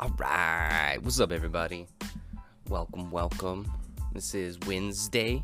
All 0.00 0.14
right, 0.16 0.96
what's 1.02 1.18
up, 1.18 1.32
everybody? 1.32 1.88
Welcome, 2.68 3.10
welcome. 3.10 3.68
This 4.12 4.32
is 4.32 4.56
Wednesday. 4.60 5.42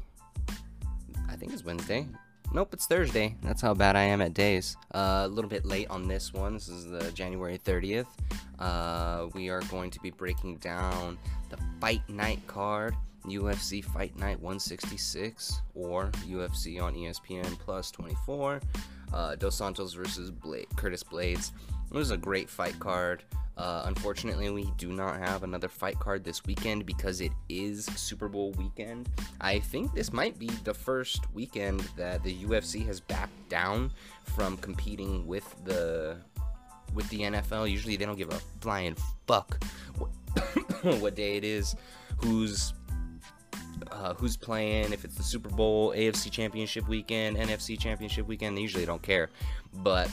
I 1.28 1.34
think 1.34 1.52
it's 1.52 1.64
Wednesday. 1.64 2.06
Nope, 2.52 2.72
it's 2.72 2.86
Thursday. 2.86 3.34
That's 3.42 3.60
how 3.60 3.74
bad 3.74 3.96
I 3.96 4.02
am 4.02 4.20
at 4.20 4.32
days. 4.32 4.76
Uh, 4.94 5.22
a 5.24 5.28
little 5.28 5.50
bit 5.50 5.66
late 5.66 5.90
on 5.90 6.06
this 6.06 6.32
one. 6.32 6.54
This 6.54 6.68
is 6.68 6.88
the 6.88 7.10
January 7.10 7.58
30th. 7.58 8.06
Uh, 8.60 9.26
we 9.34 9.48
are 9.48 9.60
going 9.62 9.90
to 9.90 9.98
be 9.98 10.12
breaking 10.12 10.58
down 10.58 11.18
the 11.50 11.58
Fight 11.80 12.08
Night 12.08 12.38
card, 12.46 12.94
UFC 13.24 13.84
Fight 13.84 14.16
Night 14.16 14.38
166, 14.38 15.62
or 15.74 16.12
UFC 16.28 16.80
on 16.80 16.94
ESPN 16.94 17.58
Plus 17.58 17.90
24. 17.90 18.60
Uh, 19.12 19.34
Dos 19.34 19.56
Santos 19.56 19.94
versus 19.94 20.30
Curtis 20.76 21.02
Blaydes. 21.02 21.50
It 21.90 21.96
was 21.96 22.12
a 22.12 22.16
great 22.16 22.48
fight 22.48 22.78
card. 22.78 23.24
Uh, 23.56 23.82
unfortunately, 23.86 24.50
we 24.50 24.68
do 24.76 24.92
not 24.92 25.18
have 25.18 25.44
another 25.44 25.68
fight 25.68 25.98
card 26.00 26.24
this 26.24 26.44
weekend 26.44 26.84
because 26.86 27.20
it 27.20 27.32
is 27.48 27.86
Super 27.96 28.28
Bowl 28.28 28.52
weekend. 28.52 29.08
I 29.40 29.60
think 29.60 29.94
this 29.94 30.12
might 30.12 30.38
be 30.38 30.48
the 30.64 30.74
first 30.74 31.32
weekend 31.32 31.80
that 31.96 32.22
the 32.24 32.34
UFC 32.44 32.84
has 32.86 33.00
backed 33.00 33.48
down 33.48 33.92
from 34.24 34.56
competing 34.56 35.26
with 35.26 35.54
the 35.64 36.16
with 36.94 37.08
the 37.10 37.20
NFL. 37.20 37.70
Usually, 37.70 37.96
they 37.96 38.06
don't 38.06 38.18
give 38.18 38.30
a 38.30 38.40
flying 38.60 38.96
fuck 39.26 39.62
what, 39.98 40.10
what 41.00 41.14
day 41.14 41.36
it 41.36 41.44
is, 41.44 41.76
who's 42.18 42.74
uh, 43.90 44.14
who's 44.14 44.36
playing, 44.36 44.92
if 44.92 45.04
it's 45.04 45.14
the 45.14 45.22
Super 45.22 45.48
Bowl, 45.48 45.92
AFC 45.92 46.30
Championship 46.30 46.88
weekend, 46.88 47.36
NFC 47.36 47.78
Championship 47.78 48.26
weekend. 48.26 48.56
They 48.56 48.62
usually 48.62 48.86
don't 48.86 49.02
care, 49.02 49.30
but 49.72 50.10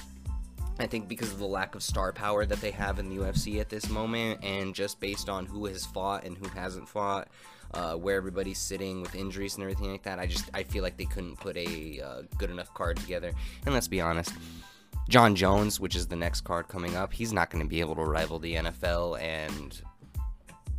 I 0.82 0.88
think 0.88 1.08
because 1.08 1.32
of 1.32 1.40
the 1.40 1.46
lack 1.46 1.76
of 1.76 1.84
star 1.84 2.12
power 2.12 2.46
that 2.46 2.60
they 2.60 2.72
have 2.72 2.98
in 2.98 3.10
the 3.10 3.18
UFC 3.18 3.60
at 3.60 3.70
this 3.70 3.90
moment, 3.90 4.44
and 4.44 4.74
just 4.74 5.00
based 5.00 5.30
on 5.30 5.46
who 5.46 5.66
has 5.68 5.86
fought 5.86 6.24
and 6.24 6.38
who 6.38 6.48
hasn't 6.50 6.90
fought, 6.90 7.28
uh, 7.74 7.94
where 7.94 8.18
everybody's 8.18 8.58
sitting 8.58 9.02
with 9.02 9.16
injuries 9.16 9.56
and 9.56 9.64
everything 9.64 9.92
like 9.92 10.04
that, 10.04 10.20
I 10.20 10.26
just 10.26 10.50
I 10.54 10.64
feel 10.64 10.84
like 10.84 10.98
they 10.98 11.06
couldn't 11.06 11.40
put 11.40 11.56
a 11.56 12.02
uh, 12.02 12.22
good 12.38 12.50
enough 12.50 12.74
card 12.74 12.98
together. 12.98 13.32
And 13.66 13.74
let's 13.74 13.88
be 13.88 14.02
honest, 14.02 14.34
Jon 15.08 15.36
Jones, 15.36 15.80
which 15.80 15.96
is 15.96 16.08
the 16.08 16.16
next 16.16 16.42
card 16.42 16.68
coming 16.68 16.96
up, 16.96 17.14
he's 17.14 17.32
not 17.32 17.50
going 17.50 17.64
to 17.64 17.70
be 17.70 17.80
able 17.80 17.96
to 17.96 18.04
rival 18.04 18.40
the 18.40 18.56
NFL 18.56 19.22
and 19.22 19.82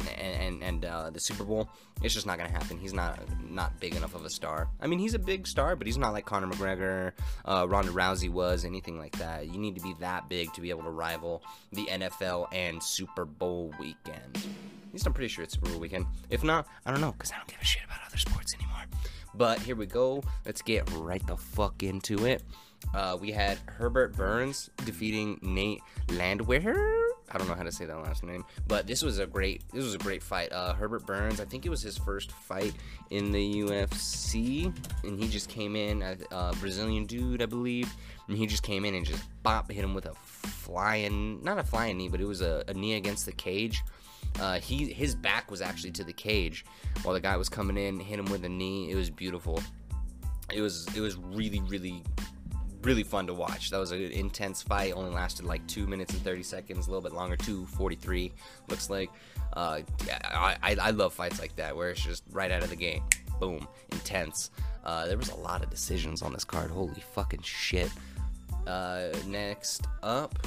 and 0.09 0.63
and 0.63 0.85
uh, 0.85 1.11
the 1.11 1.21
Super 1.21 1.45
Bowl. 1.45 1.69
It's 2.03 2.15
just 2.15 2.27
not 2.27 2.39
gonna 2.39 2.51
happen. 2.51 2.79
He's 2.79 2.93
not 2.93 3.21
not 3.49 3.79
big 3.81 3.95
enough 3.95 4.15
of 4.15 4.25
a 4.25 4.31
star. 4.31 4.69
I 4.81 4.87
mean, 4.87 4.99
he's 4.99 5.15
a 5.15 5.19
big 5.19 5.47
star, 5.47 5.77
but 5.77 5.87
he's 5.87 5.99
not 5.99 6.13
like 6.13 6.25
Conor 6.25 6.49
McGregor, 6.49 7.13
uh, 7.45 7.67
Ronda 7.69 7.93
Rousey 7.93 8.29
was, 8.31 8.65
anything 8.65 8.99
like 8.99 9.17
that. 9.19 9.47
You 9.47 9.59
need 9.59 9.77
to 9.77 9.83
be 9.83 9.95
that 10.01 10.29
big 10.29 10.53
to 10.55 10.61
be 10.61 10.71
able 10.71 10.83
to 10.85 10.91
rival 10.91 11.43
the 11.73 11.87
NFL 11.87 12.47
and 12.53 12.83
Super 12.83 13.25
Bowl 13.25 13.73
weekend. 13.79 14.37
At 14.37 14.93
least 14.93 15.07
I'm 15.07 15.13
pretty 15.13 15.29
sure 15.29 15.45
it's 15.45 15.55
Super 15.55 15.71
Bowl 15.71 15.81
weekend. 15.81 16.07
If 16.31 16.45
not, 16.45 16.67
I 16.85 16.91
don't 16.91 17.01
know, 17.01 17.13
cause 17.19 17.33
I 17.33 17.39
don't 17.39 17.49
give 17.49 17.61
a 17.61 17.65
shit 17.65 17.85
about 17.85 17.99
other 18.07 18.19
sports 18.19 18.55
anymore. 18.55 18.85
But 19.35 19.59
here 19.61 19.77
we 19.77 19.87
go. 19.87 20.23
Let's 20.45 20.61
get 20.63 20.91
right 20.93 21.27
the 21.27 21.37
fuck 21.37 21.83
into 21.83 22.27
it. 22.27 22.43
Uh, 22.95 23.17
we 23.21 23.31
had 23.31 23.59
Herbert 23.67 24.17
Burns 24.17 24.71
defeating 24.85 25.39
Nate 25.43 25.81
Landwehr. 26.11 27.02
I 27.33 27.39
don't 27.39 27.49
know 27.49 27.55
how 27.55 27.63
to 27.63 27.73
say 27.73 27.87
that 27.87 27.97
last 28.03 28.23
name, 28.23 28.45
but 28.69 28.87
this 28.87 29.03
was 29.03 29.19
a 29.19 29.27
great 29.27 29.63
this 29.73 29.83
was 29.83 29.95
a 29.95 29.99
great 29.99 30.23
fight. 30.23 30.53
Uh, 30.53 30.75
Herbert 30.75 31.07
Burns, 31.07 31.41
I 31.41 31.47
think 31.47 31.65
it 31.65 31.71
was 31.71 31.81
his 31.81 31.97
first 31.97 32.31
fight 32.31 32.75
in 33.11 33.33
the 33.33 33.63
UFC, 33.63 34.73
and 35.03 35.19
he 35.19 35.29
just 35.29 35.49
came 35.49 35.75
in, 35.75 36.03
a 36.03 36.17
uh, 36.31 36.53
Brazilian 36.55 37.07
dude, 37.07 37.43
I 37.43 37.47
believe, 37.47 37.93
and 38.29 38.37
he 38.37 38.47
just 38.47 38.63
came 38.63 38.85
in 38.85 38.95
and 38.95 39.07
just 39.07 39.23
bop 39.43 39.71
hit 39.73 39.83
him 39.83 39.95
with 39.95 40.07
a 40.07 40.15
flying, 40.15 41.43
not 41.43 41.59
a 41.59 41.65
flying 41.65 41.97
knee, 41.97 42.09
but 42.09 42.21
it 42.21 42.27
was 42.27 42.43
a, 42.43 42.65
a 42.69 42.75
knee 42.75 42.95
against 42.95 43.25
the 43.25 43.33
cage. 43.33 43.83
Uh, 44.41 44.59
he 44.59 44.93
his 44.93 45.15
back 45.15 45.51
was 45.51 45.63
actually 45.63 45.93
to 45.93 46.05
the 46.05 46.13
cage 46.13 46.65
while 47.03 47.15
the 47.15 47.21
guy 47.21 47.37
was 47.37 47.49
coming 47.49 47.79
in, 47.79 47.99
hit 47.99 48.19
him 48.19 48.27
with 48.27 48.45
a 48.45 48.49
knee. 48.49 48.91
It 48.91 48.95
was 48.95 49.09
beautiful. 49.09 49.63
It 50.53 50.61
was 50.61 50.87
it 50.95 51.01
was 51.01 51.17
really 51.17 51.61
really 51.61 52.03
really 52.83 53.03
fun 53.03 53.27
to 53.29 53.35
watch. 53.35 53.71
That 53.71 53.79
was 53.79 53.93
an 53.93 54.01
intense 54.01 54.63
fight. 54.63 54.93
Only 54.95 55.11
lasted 55.11 55.47
like 55.47 55.67
two 55.67 55.87
minutes 55.87 56.13
and 56.15 56.23
thirty 56.23 56.43
seconds, 56.43 56.87
a 56.87 56.91
little 56.91 57.03
bit 57.03 57.13
longer. 57.13 57.37
Two 57.37 57.67
forty 57.67 57.97
three 57.97 58.33
looks 58.69 58.91
like. 58.91 59.11
Uh, 59.53 59.81
yeah, 60.07 60.19
I, 60.33 60.77
I 60.81 60.91
love 60.91 61.13
fights 61.13 61.41
like 61.41 61.55
that 61.57 61.77
where 61.77 61.91
it's 61.91 62.03
just 62.03 62.25
right 62.31 62.51
out 62.51 62.63
of 62.63 62.71
the 62.71 62.77
game, 62.77 63.03
boom, 63.39 63.69
intense. 63.91 64.51
Uh, 64.85 65.07
there 65.07 65.19
was 65.19 65.31
a 65.31 65.37
lot 65.37 65.63
of 65.63 65.71
decisions 65.71 66.23
on 66.23 66.33
this 66.33 66.45
card. 66.45 66.71
Holy 66.71 67.03
fucking 67.15 67.43
shit. 67.43 67.91
Uh, 68.67 69.09
next 69.27 69.87
up, 70.03 70.39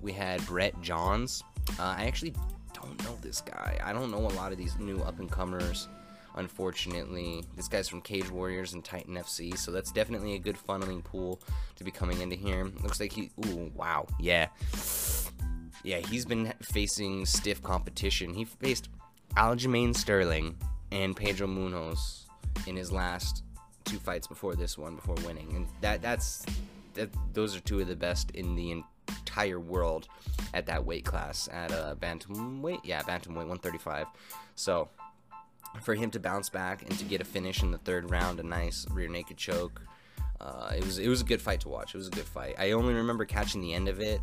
we 0.00 0.12
had 0.12 0.44
Brett 0.46 0.80
Johns. 0.80 1.44
Uh, 1.78 1.94
I 1.98 2.04
actually 2.06 2.34
don't 2.72 3.02
know 3.04 3.16
this 3.20 3.40
guy. 3.40 3.78
I 3.82 3.92
don't 3.92 4.10
know 4.10 4.18
a 4.18 4.34
lot 4.34 4.52
of 4.52 4.58
these 4.58 4.78
new 4.78 4.98
up 5.00 5.18
and 5.18 5.30
comers 5.30 5.88
unfortunately. 6.36 7.44
This 7.56 7.68
guy's 7.68 7.88
from 7.88 8.00
Cage 8.00 8.30
Warriors 8.30 8.74
and 8.74 8.84
Titan 8.84 9.14
FC, 9.14 9.56
so 9.56 9.70
that's 9.72 9.90
definitely 9.90 10.34
a 10.34 10.38
good 10.38 10.56
funneling 10.56 11.02
pool 11.02 11.40
to 11.76 11.84
be 11.84 11.90
coming 11.90 12.20
into 12.20 12.36
here. 12.36 12.70
Looks 12.82 13.00
like 13.00 13.12
he. 13.12 13.30
Ooh, 13.46 13.70
wow. 13.74 14.06
Yeah. 14.20 14.48
Yeah, 15.82 15.98
he's 15.98 16.24
been 16.24 16.52
facing 16.62 17.26
stiff 17.26 17.62
competition. 17.62 18.34
He 18.34 18.44
faced 18.44 18.88
Aljamain 19.36 19.94
Sterling 19.94 20.56
and 20.90 21.16
Pedro 21.16 21.46
Munhoz 21.46 22.24
in 22.66 22.76
his 22.76 22.90
last 22.90 23.44
two 23.84 23.98
fights 23.98 24.26
before 24.26 24.56
this 24.56 24.76
one, 24.76 24.96
before 24.96 25.14
winning, 25.26 25.54
and 25.54 25.66
that 25.80 26.02
that's 26.02 26.44
that. 26.94 27.10
Those 27.32 27.56
are 27.56 27.60
two 27.60 27.80
of 27.80 27.88
the 27.88 27.96
best 27.96 28.32
in 28.32 28.56
the 28.56 28.82
entire 29.08 29.60
world 29.60 30.08
at 30.54 30.66
that 30.66 30.84
weight 30.84 31.04
class 31.04 31.48
at 31.52 31.70
uh, 31.72 31.94
bantamweight. 31.96 32.80
Yeah, 32.84 33.02
bantamweight 33.02 33.46
135. 33.46 34.06
So 34.54 34.88
for 35.82 35.94
him 35.94 36.10
to 36.10 36.20
bounce 36.20 36.48
back 36.48 36.82
and 36.82 36.98
to 36.98 37.04
get 37.04 37.20
a 37.20 37.24
finish 37.24 37.62
in 37.62 37.70
the 37.70 37.78
third 37.78 38.10
round, 38.10 38.40
a 38.40 38.42
nice 38.42 38.86
rear 38.90 39.08
naked 39.08 39.36
choke. 39.36 39.82
Uh, 40.40 40.72
it 40.76 40.84
was 40.84 40.98
it 40.98 41.08
was 41.08 41.20
a 41.22 41.24
good 41.24 41.40
fight 41.40 41.60
to 41.60 41.68
watch. 41.68 41.94
It 41.94 41.98
was 41.98 42.08
a 42.08 42.10
good 42.10 42.26
fight. 42.26 42.56
I 42.58 42.72
only 42.72 42.94
remember 42.94 43.24
catching 43.24 43.60
the 43.60 43.72
end 43.72 43.88
of 43.88 44.00
it. 44.00 44.20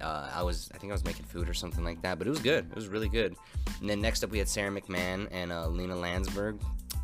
Uh, 0.00 0.30
I 0.34 0.42
was 0.42 0.70
I 0.74 0.78
think 0.78 0.92
I 0.92 0.94
was 0.94 1.04
making 1.04 1.24
food 1.26 1.48
or 1.48 1.54
something 1.54 1.84
like 1.84 2.02
that, 2.02 2.18
but 2.18 2.26
it 2.26 2.30
was 2.30 2.40
good. 2.40 2.66
It 2.70 2.74
was 2.74 2.88
really 2.88 3.08
good. 3.08 3.36
And 3.80 3.88
then 3.88 4.00
next 4.00 4.24
up 4.24 4.30
we 4.30 4.38
had 4.38 4.48
Sara 4.48 4.70
McMann 4.70 5.28
and 5.30 5.52
uh, 5.52 5.68
Lena 5.68 5.96
Landsberg. 5.96 6.60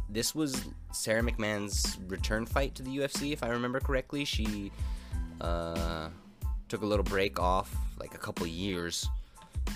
This 0.08 0.34
was 0.34 0.64
Sara 0.92 1.22
McMann's 1.22 1.98
return 2.08 2.46
fight 2.46 2.74
to 2.76 2.82
the 2.82 2.98
UFC, 2.98 3.32
if 3.32 3.42
I 3.42 3.48
remember 3.48 3.80
correctly. 3.80 4.24
She 4.24 4.70
uh, 5.40 6.08
took 6.68 6.82
a 6.82 6.86
little 6.86 7.04
break 7.04 7.40
off, 7.40 7.74
like 7.98 8.14
a 8.14 8.18
couple 8.18 8.46
years, 8.46 9.08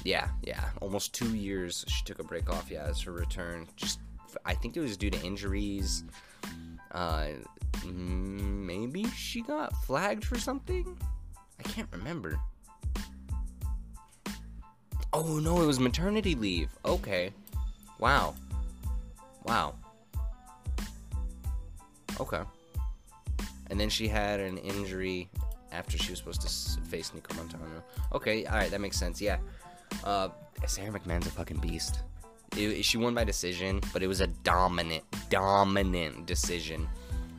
yeah, 0.04 0.28
yeah, 0.42 0.64
almost 0.80 1.14
two 1.14 1.34
years. 1.34 1.84
She 1.88 2.04
took 2.04 2.18
a 2.18 2.24
break 2.24 2.50
off. 2.50 2.70
Yeah, 2.70 2.84
as 2.84 3.00
her 3.02 3.12
return. 3.12 3.66
Just, 3.76 4.00
I 4.44 4.54
think 4.54 4.76
it 4.76 4.80
was 4.80 4.96
due 4.96 5.10
to 5.10 5.20
injuries. 5.24 6.04
Uh, 6.92 7.28
maybe 7.84 9.04
she 9.08 9.42
got 9.42 9.72
flagged 9.84 10.24
for 10.24 10.38
something. 10.38 10.96
I 11.58 11.62
can't 11.62 11.88
remember. 11.92 12.38
Oh 15.12 15.38
no, 15.38 15.62
it 15.62 15.66
was 15.66 15.80
maternity 15.80 16.34
leave. 16.34 16.70
Okay. 16.84 17.32
Wow. 17.98 18.34
Wow. 19.44 19.74
Okay. 22.20 22.42
And 23.70 23.78
then 23.78 23.88
she 23.88 24.08
had 24.08 24.40
an 24.40 24.58
injury 24.58 25.28
after 25.72 25.98
she 25.98 26.10
was 26.10 26.18
supposed 26.18 26.42
to 26.42 26.80
face 26.82 27.10
Nicco 27.10 27.34
Montaño. 27.36 27.82
Okay, 28.12 28.46
all 28.46 28.56
right, 28.56 28.70
that 28.70 28.80
makes 28.80 28.98
sense. 28.98 29.20
Yeah. 29.20 29.38
Uh, 30.04 30.28
Sara 30.66 30.90
McMann's 30.90 31.26
a 31.26 31.30
fucking 31.30 31.58
beast. 31.58 32.00
It, 32.56 32.84
she 32.84 32.98
won 32.98 33.14
by 33.14 33.24
decision, 33.24 33.80
but 33.92 34.02
it 34.02 34.06
was 34.06 34.20
a 34.20 34.26
dominant, 34.26 35.04
dominant 35.30 36.26
decision. 36.26 36.88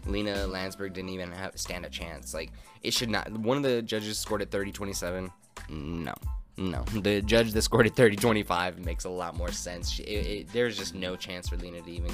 Lena 0.06 0.48
Landsberg 0.48 0.94
didn't 0.94 1.10
even 1.10 1.32
have 1.32 1.58
stand 1.60 1.86
a 1.86 1.90
chance. 1.90 2.34
Like 2.34 2.52
it 2.84 2.94
should 2.94 3.10
not. 3.10 3.30
One 3.32 3.58
of 3.58 3.64
the 3.64 3.82
judges 3.82 4.18
scored 4.18 4.42
at 4.42 4.50
30-27. 4.50 5.30
No, 5.70 6.14
no. 6.58 6.84
The 7.02 7.22
judge 7.22 7.52
that 7.52 7.62
scored 7.62 7.86
at 7.86 7.96
30-25 7.96 8.84
makes 8.86 9.06
a 9.06 9.10
lot 9.10 9.36
more 9.36 9.52
sense. 9.52 9.90
She, 9.90 10.04
it, 10.04 10.26
it, 10.26 10.54
there's 10.54 10.78
just 10.78 10.96
no 10.96 11.16
chance 11.16 11.50
for 11.50 11.58
Lena 11.58 11.82
to 11.82 11.92
even 11.92 12.12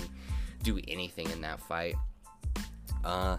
do 0.63 0.79
anything 0.87 1.29
in 1.31 1.41
that 1.41 1.59
fight. 1.59 1.95
Uh, 3.03 3.37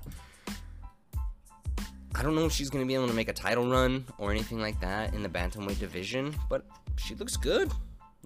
I 2.14 2.22
don't 2.22 2.34
know 2.34 2.46
if 2.46 2.52
she's 2.52 2.70
gonna 2.70 2.86
be 2.86 2.94
able 2.94 3.08
to 3.08 3.14
make 3.14 3.28
a 3.28 3.32
title 3.32 3.68
run 3.68 4.04
or 4.18 4.30
anything 4.30 4.60
like 4.60 4.80
that 4.80 5.12
in 5.12 5.22
the 5.22 5.28
bantamweight 5.28 5.78
division, 5.78 6.34
but 6.48 6.64
she 6.98 7.14
looks 7.14 7.36
good. 7.36 7.70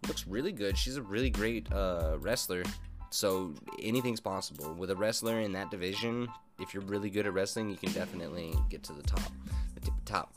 Looks 0.06 0.26
really 0.26 0.52
good. 0.52 0.78
She's 0.78 0.96
a 0.96 1.02
really 1.02 1.30
great 1.30 1.70
uh, 1.72 2.16
wrestler. 2.20 2.62
So 3.10 3.54
anything's 3.82 4.20
possible 4.20 4.72
with 4.74 4.90
a 4.90 4.96
wrestler 4.96 5.40
in 5.40 5.52
that 5.52 5.70
division. 5.70 6.28
If 6.58 6.72
you're 6.74 6.82
really 6.84 7.10
good 7.10 7.26
at 7.26 7.32
wrestling, 7.32 7.70
you 7.70 7.76
can 7.76 7.92
definitely 7.92 8.54
get 8.68 8.82
to 8.84 8.92
the 8.92 9.02
top, 9.02 9.32
the 9.74 9.80
tip 9.80 9.94
top. 10.04 10.34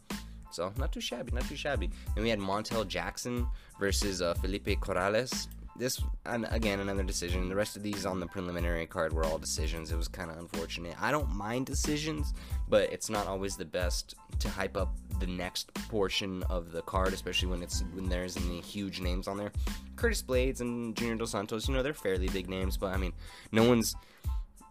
So 0.51 0.71
not 0.77 0.91
too 0.91 1.01
shabby, 1.01 1.31
not 1.31 1.47
too 1.47 1.55
shabby. 1.55 1.89
Then 2.13 2.23
we 2.23 2.29
had 2.29 2.39
Montel 2.39 2.87
Jackson 2.87 3.47
versus 3.79 4.21
uh, 4.21 4.33
Felipe 4.35 4.67
Corrales. 4.79 5.47
This 5.75 6.01
again 6.25 6.79
another 6.79 7.03
decision. 7.03 7.49
The 7.49 7.55
rest 7.55 7.75
of 7.75 7.83
these 7.83 8.05
on 8.05 8.19
the 8.19 8.27
preliminary 8.27 8.85
card 8.85 9.11
were 9.11 9.25
all 9.25 9.39
decisions. 9.39 9.91
It 9.91 9.95
was 9.95 10.07
kind 10.07 10.29
of 10.29 10.37
unfortunate. 10.37 10.95
I 11.01 11.11
don't 11.11 11.33
mind 11.33 11.65
decisions, 11.65 12.33
but 12.69 12.91
it's 12.93 13.09
not 13.09 13.27
always 13.27 13.57
the 13.57 13.65
best 13.65 14.15
to 14.39 14.49
hype 14.49 14.77
up 14.77 14.95
the 15.19 15.27
next 15.27 15.73
portion 15.89 16.43
of 16.43 16.71
the 16.71 16.81
card, 16.83 17.13
especially 17.13 17.47
when 17.47 17.63
it's 17.63 17.83
when 17.93 18.07
there's 18.07 18.37
any 18.37 18.61
huge 18.61 19.01
names 19.01 19.27
on 19.27 19.37
there. 19.37 19.51
Curtis 19.95 20.21
Blaydes 20.21 20.61
and 20.61 20.95
Junior 20.95 21.15
Dos 21.15 21.31
Santos, 21.31 21.67
you 21.67 21.73
know, 21.73 21.81
they're 21.81 21.93
fairly 21.93 22.27
big 22.27 22.49
names, 22.49 22.77
but 22.77 22.93
I 22.93 22.97
mean, 22.97 23.13
no 23.51 23.67
one's 23.67 23.95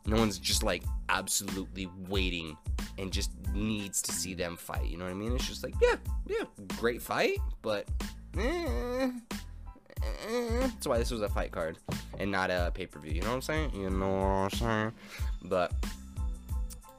no 0.07 0.17
one's 0.17 0.39
just 0.39 0.63
like 0.63 0.83
absolutely 1.09 1.89
waiting 2.09 2.57
and 2.99 3.13
just 3.13 3.31
needs 3.53 4.03
to 4.03 4.13
see 4.13 4.35
them 4.35 4.57
fight. 4.57 4.87
You 4.87 4.99
know 4.99 5.05
what 5.05 5.11
I 5.11 5.15
mean? 5.15 5.33
It's 5.35 5.49
just 5.49 5.63
like, 5.63 5.75
yeah, 5.81 5.97
yeah, 6.27 6.45
great 6.77 7.03
fight, 7.03 7.39
but 7.63 7.89
eh, 8.39 9.11
eh. 10.03 10.59
that's 10.61 10.87
why 10.87 10.99
this 10.99 11.11
was 11.11 11.23
a 11.23 11.29
fight 11.29 11.53
card 11.53 11.79
and 12.19 12.31
not 12.31 12.51
a 12.51 12.71
pay 12.75 12.87
per 12.87 12.99
view. 13.01 13.13
You 13.13 13.21
know 13.23 13.29
what 13.29 13.35
I'm 13.35 13.43
saying? 13.43 13.71
You 13.75 13.91
know 13.91 14.11
what 14.11 14.27
I'm 14.27 14.51
saying? 14.51 14.93
But 15.45 15.73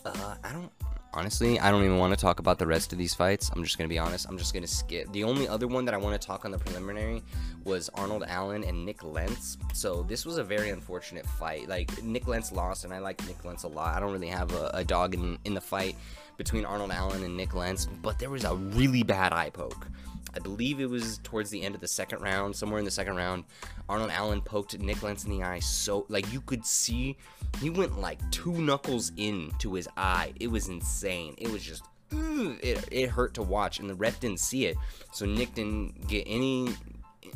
uh, 0.06 0.36
I 0.44 0.52
don't 0.52 0.72
honestly, 1.14 1.60
I 1.60 1.72
don't 1.72 1.84
even 1.84 1.98
want 1.98 2.14
to 2.14 2.20
talk 2.20 2.40
about 2.40 2.60
the 2.60 2.68
rest 2.68 2.92
of 2.92 2.98
these 2.98 3.14
fights. 3.14 3.52
I'm 3.54 3.64
just 3.64 3.78
to 3.78 3.88
be 3.88 4.00
honest. 4.00 4.28
I'm 4.28 4.38
just 4.38 4.54
to 4.64 4.68
skip. 4.68 5.12
The 5.14 5.24
only 5.24 5.48
other 5.48 5.68
one 5.68 5.86
that 5.86 5.94
I 5.94 5.98
want 5.98 6.20
to 6.20 6.28
talk 6.28 6.46
on 6.46 6.52
the 6.52 6.58
preliminary 6.58 7.22
was 7.64 7.90
Arnold 7.96 8.24
Allen 8.28 8.64
and 8.64 8.86
Nik 8.86 9.04
Lentz. 9.04 9.58
So 9.74 10.04
this 10.04 10.26
was 10.26 10.38
a 10.38 10.44
very 10.44 10.70
unfortunate 10.70 11.26
fight. 11.26 11.68
Like, 11.70 12.04
Nik 12.04 12.28
Lentz 12.28 12.52
lost, 12.52 12.84
and 12.84 12.94
I 12.94 13.00
like 13.00 13.26
Nik 13.28 13.44
Lentz 13.46 13.64
a 13.64 13.68
lot. 13.68 13.96
I 13.96 14.00
don't 14.00 14.12
really 14.12 14.28
have 14.28 14.52
a, 14.54 14.72
a 14.74 14.84
dog 14.84 15.14
in, 15.14 15.38
in 15.46 15.54
the 15.54 15.62
fight 15.62 15.96
between 16.38 16.66
Arnold 16.66 16.92
Allen 16.92 17.24
and 17.24 17.38
Nik 17.38 17.54
Lentz, 17.54 17.88
but 18.02 18.20
there 18.20 18.30
was 18.30 18.44
a 18.44 18.56
really 18.56 19.04
bad 19.04 19.34
eye 19.34 19.50
poke. 19.50 19.88
I 20.36 20.40
believe 20.40 20.80
it 20.80 20.90
was 20.90 21.20
towards 21.24 21.50
the 21.50 21.62
end 21.62 21.76
of 21.76 21.82
the 21.82 21.88
second 21.88 22.22
round, 22.22 22.56
somewhere 22.56 22.80
in 22.80 22.86
the 22.86 22.92
second 22.92 23.16
round. 23.16 23.44
Arnold 23.88 24.12
Allen 24.12 24.42
poked 24.42 24.78
Nik 24.80 25.04
Lentz 25.04 25.26
in 25.26 25.32
the 25.32 25.44
eye 25.44 25.60
so, 25.60 26.06
like, 26.10 26.32
you 26.32 26.42
could 26.42 26.66
see 26.66 27.18
he 27.60 27.70
went 27.70 28.00
like 28.00 28.20
two 28.32 28.54
knuckles 28.54 29.12
into 29.18 29.74
his 29.74 29.88
eye. 29.96 30.34
It 30.40 30.48
was 30.48 30.68
insane. 30.68 31.36
It 31.38 31.52
was 31.52 31.64
just, 31.64 31.84
it, 32.12 32.88
it 32.92 33.10
hurt 33.10 33.34
to 33.36 33.44
watch, 33.44 33.80
and 33.80 33.90
the 33.90 33.96
ref 33.96 34.20
didn't 34.20 34.40
see 34.40 34.66
it. 34.66 34.78
So 35.12 35.26
Nick 35.26 35.54
didn't 35.54 36.08
get 36.08 36.24
any 36.28 36.70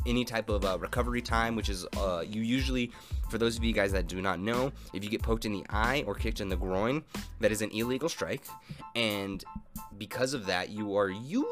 any 0.06 0.24
type 0.24 0.48
of 0.48 0.64
uh, 0.64 0.78
recovery 0.78 1.20
time, 1.20 1.56
which 1.56 1.68
is 1.68 1.86
uh, 1.96 2.22
you 2.26 2.42
usually, 2.42 2.92
for 3.30 3.38
those 3.38 3.56
of 3.56 3.64
you 3.64 3.72
guys 3.72 3.92
that 3.92 4.06
do 4.06 4.22
not 4.22 4.38
know, 4.38 4.72
if 4.92 5.02
you 5.02 5.10
get 5.10 5.22
poked 5.22 5.44
in 5.44 5.52
the 5.52 5.64
eye 5.70 6.04
or 6.06 6.14
kicked 6.14 6.40
in 6.40 6.48
the 6.48 6.56
groin, 6.56 7.02
that 7.40 7.50
is 7.50 7.62
an 7.62 7.70
illegal 7.70 8.08
strike, 8.08 8.44
and 8.94 9.44
because 9.98 10.34
of 10.34 10.46
that, 10.46 10.70
you 10.70 10.96
are 10.96 11.10
usually 11.10 11.46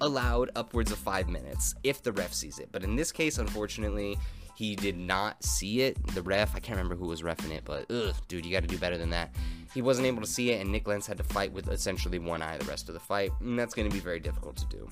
allowed 0.00 0.50
upwards 0.56 0.92
of 0.92 0.98
five 0.98 1.28
minutes 1.28 1.74
if 1.82 2.02
the 2.02 2.12
ref 2.12 2.32
sees 2.32 2.58
it. 2.58 2.68
But 2.72 2.84
in 2.84 2.96
this 2.96 3.12
case, 3.12 3.38
unfortunately, 3.38 4.16
he 4.54 4.74
did 4.74 4.96
not 4.96 5.42
see 5.44 5.82
it. 5.82 6.04
The 6.08 6.22
ref, 6.22 6.56
I 6.56 6.58
can't 6.58 6.76
remember 6.76 6.96
who 6.96 7.06
was 7.06 7.22
refing 7.22 7.52
it, 7.52 7.62
but 7.64 7.90
ugh, 7.90 8.14
dude, 8.26 8.44
you 8.44 8.52
got 8.52 8.62
to 8.62 8.66
do 8.66 8.78
better 8.78 8.98
than 8.98 9.10
that. 9.10 9.34
He 9.72 9.82
wasn't 9.82 10.06
able 10.06 10.20
to 10.20 10.26
see 10.26 10.50
it, 10.50 10.60
and 10.60 10.72
Nik 10.72 10.88
Lentz 10.88 11.06
had 11.06 11.16
to 11.18 11.22
fight 11.22 11.52
with 11.52 11.68
essentially 11.68 12.18
one 12.18 12.42
eye 12.42 12.58
the 12.58 12.64
rest 12.64 12.88
of 12.88 12.94
the 12.94 13.00
fight, 13.00 13.30
and 13.40 13.58
that's 13.58 13.74
going 13.74 13.88
to 13.88 13.94
be 13.94 14.00
very 14.00 14.18
difficult 14.18 14.56
to 14.56 14.66
do. 14.66 14.88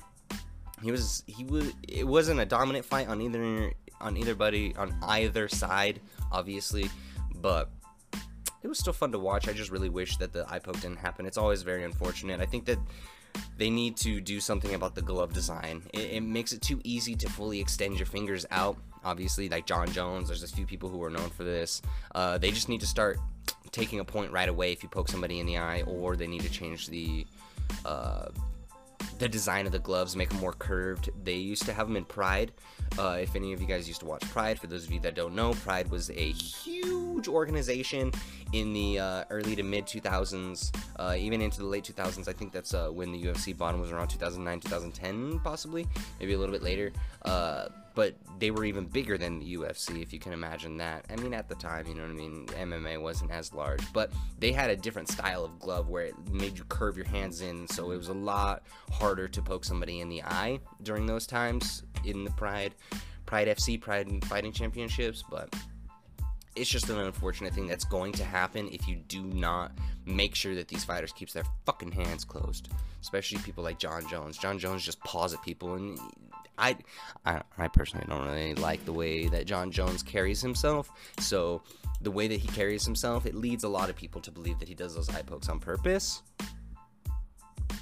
He 0.81 0.91
was 0.91 1.23
he 1.25 1.43
was 1.43 1.73
it 1.87 2.05
wasn't 2.05 2.39
a 2.39 2.45
dominant 2.45 2.85
fight 2.85 3.07
on 3.07 3.19
either 3.19 3.73
on 3.99 4.15
either 4.15 4.35
buddy 4.35 4.75
on 4.77 4.95
either 5.01 5.47
side, 5.49 5.99
obviously, 6.31 6.89
but 7.41 7.69
it 8.63 8.67
was 8.67 8.79
still 8.79 8.93
fun 8.93 9.11
to 9.11 9.19
watch. 9.19 9.47
I 9.47 9.53
just 9.53 9.71
really 9.71 9.89
wish 9.89 10.17
that 10.17 10.33
the 10.33 10.45
eye 10.49 10.59
poke 10.59 10.79
didn't 10.79 10.99
happen. 10.99 11.25
It's 11.25 11.37
always 11.37 11.63
very 11.63 11.83
unfortunate. 11.83 12.39
I 12.39 12.45
think 12.45 12.65
that 12.65 12.77
they 13.57 13.69
need 13.69 13.97
to 13.97 14.21
do 14.21 14.39
something 14.39 14.73
about 14.73 14.95
the 14.95 15.01
glove 15.01 15.33
design. 15.33 15.83
It, 15.93 16.13
it, 16.13 16.21
makes 16.21 16.53
it 16.53 16.61
too 16.61 16.79
easy 16.83 17.15
to 17.15 17.29
fully 17.29 17.59
extend 17.59 17.97
your 17.97 18.05
fingers 18.05 18.45
out. 18.51 18.77
Obviously, 19.03 19.49
like 19.49 19.65
Jon 19.65 19.91
Jones, 19.91 20.27
there's 20.27 20.43
a 20.43 20.47
few 20.47 20.65
people 20.65 20.89
who 20.89 21.01
are 21.03 21.09
known 21.09 21.29
for 21.29 21.43
this. 21.43 21.81
Uh, 22.13 22.37
they 22.37 22.51
just 22.51 22.69
need 22.69 22.81
to 22.81 22.87
start 22.87 23.17
taking 23.71 23.99
a 23.99 24.05
point 24.05 24.31
right 24.31 24.49
away 24.49 24.71
if 24.71 24.83
you 24.83 24.89
poke 24.89 25.09
somebody 25.09 25.39
in 25.39 25.45
the 25.45 25.57
eye, 25.57 25.83
or 25.83 26.15
they 26.15 26.27
need 26.27 26.41
to 26.41 26.49
change 26.49 26.87
the 26.87 27.25
uh, 27.85 28.27
the 29.19 29.27
design 29.27 29.65
of 29.65 29.71
the 29.71 29.79
gloves, 29.79 30.15
make 30.15 30.29
them 30.29 30.39
more 30.39 30.53
curved. 30.53 31.09
They 31.23 31.35
used 31.35 31.63
to 31.65 31.73
have 31.73 31.87
them 31.87 31.95
in 31.95 32.05
Pride. 32.05 32.51
Uh, 32.97 33.17
if 33.21 33.35
any 33.35 33.53
of 33.53 33.61
you 33.61 33.67
guys 33.67 33.87
used 33.87 33.99
to 34.01 34.05
watch 34.05 34.21
Pride, 34.29 34.59
for 34.59 34.67
those 34.67 34.85
of 34.85 34.91
you 34.91 34.99
that 35.01 35.15
don't 35.15 35.35
know, 35.35 35.53
Pride 35.53 35.89
was 35.89 36.09
a 36.09 36.31
huge 36.31 37.27
organization 37.27 38.11
in 38.53 38.73
the 38.73 38.99
uh, 38.99 39.23
early 39.29 39.55
to 39.55 39.63
mid 39.63 39.85
2000s, 39.85 40.75
uh, 40.97 41.15
even 41.17 41.41
into 41.41 41.59
the 41.59 41.65
late 41.65 41.83
2000s. 41.83 42.27
I 42.27 42.33
think 42.33 42.51
that's 42.51 42.73
uh, 42.73 42.89
when 42.89 43.11
the 43.11 43.21
UFC 43.21 43.57
bottom 43.57 43.79
was 43.79 43.91
around 43.91 44.07
2009, 44.09 44.59
2010, 44.61 45.39
possibly, 45.43 45.87
maybe 46.19 46.33
a 46.33 46.37
little 46.37 46.53
bit 46.53 46.63
later. 46.63 46.91
But 47.97 48.13
they 48.37 48.51
were 48.51 48.63
even 48.63 48.85
bigger 48.85 49.17
than 49.17 49.39
the 49.39 49.55
UFC, 49.55 50.03
if 50.03 50.13
you 50.13 50.19
can 50.19 50.31
imagine 50.31 50.77
that. 50.77 51.05
I 51.09 51.15
mean, 51.15 51.33
at 51.33 51.49
the 51.49 51.55
time, 51.55 51.87
you 51.87 51.95
know 51.95 52.03
what 52.03 52.11
I 52.11 52.13
mean? 52.13 52.45
MMA 52.45 53.01
wasn't 53.01 53.31
as 53.31 53.55
large, 53.55 53.81
but 53.91 54.11
they 54.37 54.51
had 54.51 54.69
a 54.69 54.75
different 54.75 55.09
style 55.09 55.43
of 55.43 55.57
glove 55.57 55.89
where 55.89 56.05
it 56.05 56.13
made 56.31 56.59
you 56.59 56.63
curve 56.65 56.95
your 56.95 57.07
hands 57.07 57.41
in, 57.41 57.67
so 57.67 57.89
it 57.89 57.97
was 57.97 58.09
a 58.09 58.13
lot 58.13 58.61
harder 58.91 59.27
to 59.27 59.41
poke 59.41 59.65
somebody 59.65 60.01
in 60.01 60.09
the 60.09 60.21
eye 60.21 60.59
during 60.83 61.07
those 61.07 61.25
times 61.25 61.81
in 62.05 62.23
the 62.23 62.29
Pride, 62.29 62.75
Pride 63.25 63.47
FC, 63.47 63.81
Pride 63.81 64.23
Fighting 64.25 64.51
Championships, 64.51 65.23
but 65.31 65.51
it's 66.55 66.69
just 66.69 66.91
an 66.91 66.99
unfortunate 66.99 67.55
thing 67.55 67.65
that's 67.65 67.85
going 67.85 68.11
to 68.11 68.23
happen 68.23 68.69
if 68.71 68.87
you 68.87 68.97
do 69.07 69.23
not 69.23 69.71
make 70.05 70.35
sure 70.35 70.53
that 70.53 70.67
these 70.67 70.85
fighters 70.85 71.11
keeps 71.11 71.33
their 71.33 71.45
fucking 71.65 71.91
hands 71.91 72.23
closed 72.23 72.69
especially 73.01 73.37
people 73.39 73.63
like 73.63 73.79
Jon 73.79 74.07
Jones. 74.09 74.37
Jon 74.37 74.59
Jones 74.59 74.83
just 74.83 74.99
paws 75.01 75.33
at 75.33 75.41
people, 75.41 75.75
and 75.75 75.99
I, 76.57 76.75
I, 77.25 77.41
I 77.57 77.67
personally 77.67 78.05
don't 78.09 78.25
really 78.25 78.55
like 78.55 78.83
the 78.85 78.93
way 78.93 79.27
that 79.27 79.45
Jon 79.45 79.71
Jones 79.71 80.01
carries 80.03 80.41
himself. 80.41 80.91
So 81.19 81.61
the 82.01 82.11
way 82.11 82.27
that 82.27 82.39
he 82.39 82.47
carries 82.49 82.85
himself, 82.85 83.25
it 83.25 83.35
leads 83.35 83.63
a 83.63 83.69
lot 83.69 83.89
of 83.89 83.95
people 83.95 84.21
to 84.21 84.31
believe 84.31 84.59
that 84.59 84.67
he 84.67 84.75
does 84.75 84.95
those 84.95 85.09
eye 85.09 85.21
pokes 85.21 85.49
on 85.49 85.59
purpose. 85.59 86.23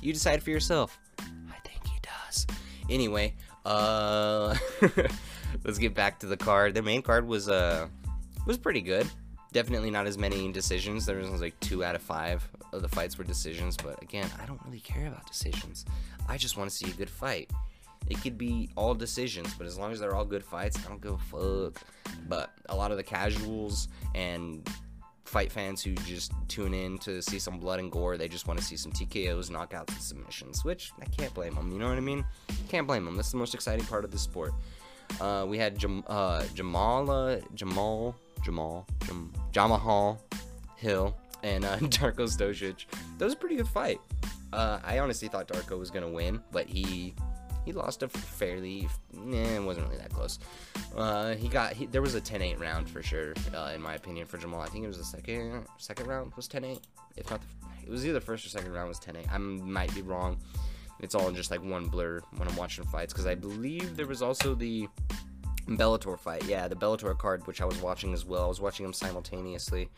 You 0.02 0.14
decide 0.14 0.44
for 0.44 0.50
yourself. 0.50 0.98
I 1.20 1.58
think 1.64 1.86
he 1.86 2.00
does. 2.02 2.46
Anyway, 2.90 3.34
uh, 3.66 4.56
let's 5.64 5.78
get 5.78 5.94
back 5.94 6.20
to 6.20 6.28
the 6.28 6.38
card. 6.38 6.74
The 6.74 6.82
main 6.82 7.02
card 7.02 7.28
was 7.28 7.50
uh 7.50 7.88
was 8.46 8.58
pretty 8.58 8.82
good. 8.82 9.08
Definitely 9.52 9.90
not 9.90 10.06
as 10.06 10.18
many 10.18 10.52
decisions. 10.52 11.06
There 11.06 11.18
was 11.18 11.42
like 11.42 11.60
two 11.62 11.84
out 11.84 11.96
of 11.96 12.02
five 12.02 12.48
of 12.74 12.82
the 12.82 12.90
fights 12.90 13.18
were 13.18 13.24
decisions, 13.24 13.78
but 13.78 14.02
again, 14.04 14.30
I 14.42 14.46
don't 14.46 14.60
really 14.66 14.82
care 14.82 15.08
about 15.08 15.26
decisions. 15.26 15.86
I 16.28 16.38
just 16.38 16.58
want 16.58 16.70
to 16.70 16.76
see 16.76 16.92
a 16.92 16.94
good 16.94 17.10
fight. 17.10 17.50
It 18.10 18.22
could 18.22 18.38
be 18.38 18.70
all 18.76 18.94
decisions, 18.94 19.54
but 19.56 19.66
as 19.66 19.78
long 19.78 19.92
as 19.92 20.00
they're 20.00 20.16
all 20.16 20.26
good 20.26 20.44
fights, 20.44 20.78
I 20.86 20.90
don't 20.90 21.02
give 21.02 21.14
a 21.14 21.18
fuck. 21.18 21.82
But 22.28 22.52
a 22.70 22.76
lot 22.76 22.92
of 22.92 22.98
the 22.98 23.04
casuals 23.04 23.88
and 24.14 24.68
fight 25.26 25.52
fans 25.52 25.84
who 25.84 25.94
just 25.96 26.32
tune 26.48 26.74
in 26.74 26.98
to 27.00 27.22
see 27.22 27.40
some 27.40 27.60
blood 27.60 27.80
and 27.80 27.92
gore, 27.92 28.16
they 28.18 28.28
just 28.28 28.48
want 28.48 28.60
to 28.60 28.66
see 28.66 28.78
some 28.78 28.92
TKOs, 28.92 29.50
knockouts, 29.50 29.90
and 29.90 30.02
submissions, 30.02 30.64
which 30.64 30.92
I 31.02 31.06
can't 31.06 31.34
blame 31.34 31.56
them. 31.56 31.72
You 31.72 31.80
know 31.80 31.90
what 31.90 31.98
I 31.98 32.02
mean? 32.02 32.24
Can't 32.70 32.88
blame 32.88 33.06
them. 33.06 33.16
That's 33.16 33.32
the 33.32 33.38
most 33.38 33.56
exciting 33.56 33.86
part 33.86 34.06
of 34.06 34.12
the 34.12 34.20
sport. 34.20 34.54
Uh, 35.20 35.46
we 35.48 35.58
had 35.58 35.78
Jam- 35.78 36.04
uh, 36.08 36.42
Jamala, 36.54 37.44
Jamal, 37.56 38.16
Jamal, 38.44 38.86
Jam- 39.06 39.34
Jamahal 39.52 40.20
Hill 40.78 41.16
and 41.44 41.66
uh, 41.66 41.78
Darko 41.80 42.28
Stosic. 42.28 42.86
That 43.18 43.26
was 43.26 43.34
a 43.34 43.38
pretty 43.38 43.56
good 43.56 43.68
fight. 43.68 44.00
Uh, 44.54 44.80
I 44.84 45.00
honestly 45.00 45.28
thought 45.28 45.48
Darko 45.48 45.78
was 45.78 45.92
gonna 45.92 46.10
win, 46.10 46.42
but 46.52 46.68
he 46.68 47.14
he 47.66 47.74
lost 47.74 48.04
a 48.04 48.08
fairly, 48.08 48.88
nah, 49.14 49.38
it 49.38 49.64
wasn't 49.64 49.88
really 49.88 49.98
that 49.98 50.14
close. 50.14 50.40
Uh, 50.96 51.34
he 51.34 51.48
got, 51.48 51.74
he, 51.74 51.88
there 51.88 52.02
was 52.02 52.16
a 52.16 52.22
10-8 52.22 52.60
round 52.60 52.88
for 52.88 53.02
sure, 53.02 53.34
uh, 53.54 53.72
in 53.74 53.82
my 53.82 53.96
opinion, 53.96 54.28
for 54.28 54.38
Jamal. 54.38 54.62
I 54.62 54.68
think 54.68 54.86
it 54.86 54.88
was 54.88 55.00
the 55.00 55.04
second, 55.04 55.66
second 55.78 56.08
round 56.08 56.32
was 56.36 56.48
10-8. 56.48 56.80
If 57.18 57.30
not, 57.32 57.42
the, 57.42 57.48
it 57.84 57.90
was 57.90 58.06
either 58.06 58.20
first 58.20 58.46
or 58.46 58.50
second 58.50 58.72
round 58.72 58.88
was 58.88 59.00
10-8. 59.00 59.32
I 59.32 59.38
might 59.38 59.94
be 59.96 60.04
wrong. 60.04 60.38
It's 61.00 61.16
all 61.16 61.32
just 61.32 61.52
like 61.52 61.64
one 61.64 61.88
blur 61.88 62.22
when 62.38 62.48
I'm 62.48 62.56
watching 62.56 62.86
fights, 62.86 63.12
because 63.12 63.26
I 63.26 63.36
believe 63.36 63.98
there 63.98 64.08
was 64.08 64.22
also 64.22 64.56
the 64.56 64.88
Bellator 65.68 66.18
fight, 66.20 66.46
yeah, 66.46 66.68
the 66.68 66.76
Bellator 66.76 67.18
card, 67.18 67.46
which 67.48 67.62
I 67.62 67.66
was 67.66 67.82
watching 67.82 68.14
as 68.14 68.24
well. 68.24 68.46
I 68.46 68.48
was 68.48 68.62
watching 68.62 68.84
them 68.86 68.94
simultaneously, 68.94 69.90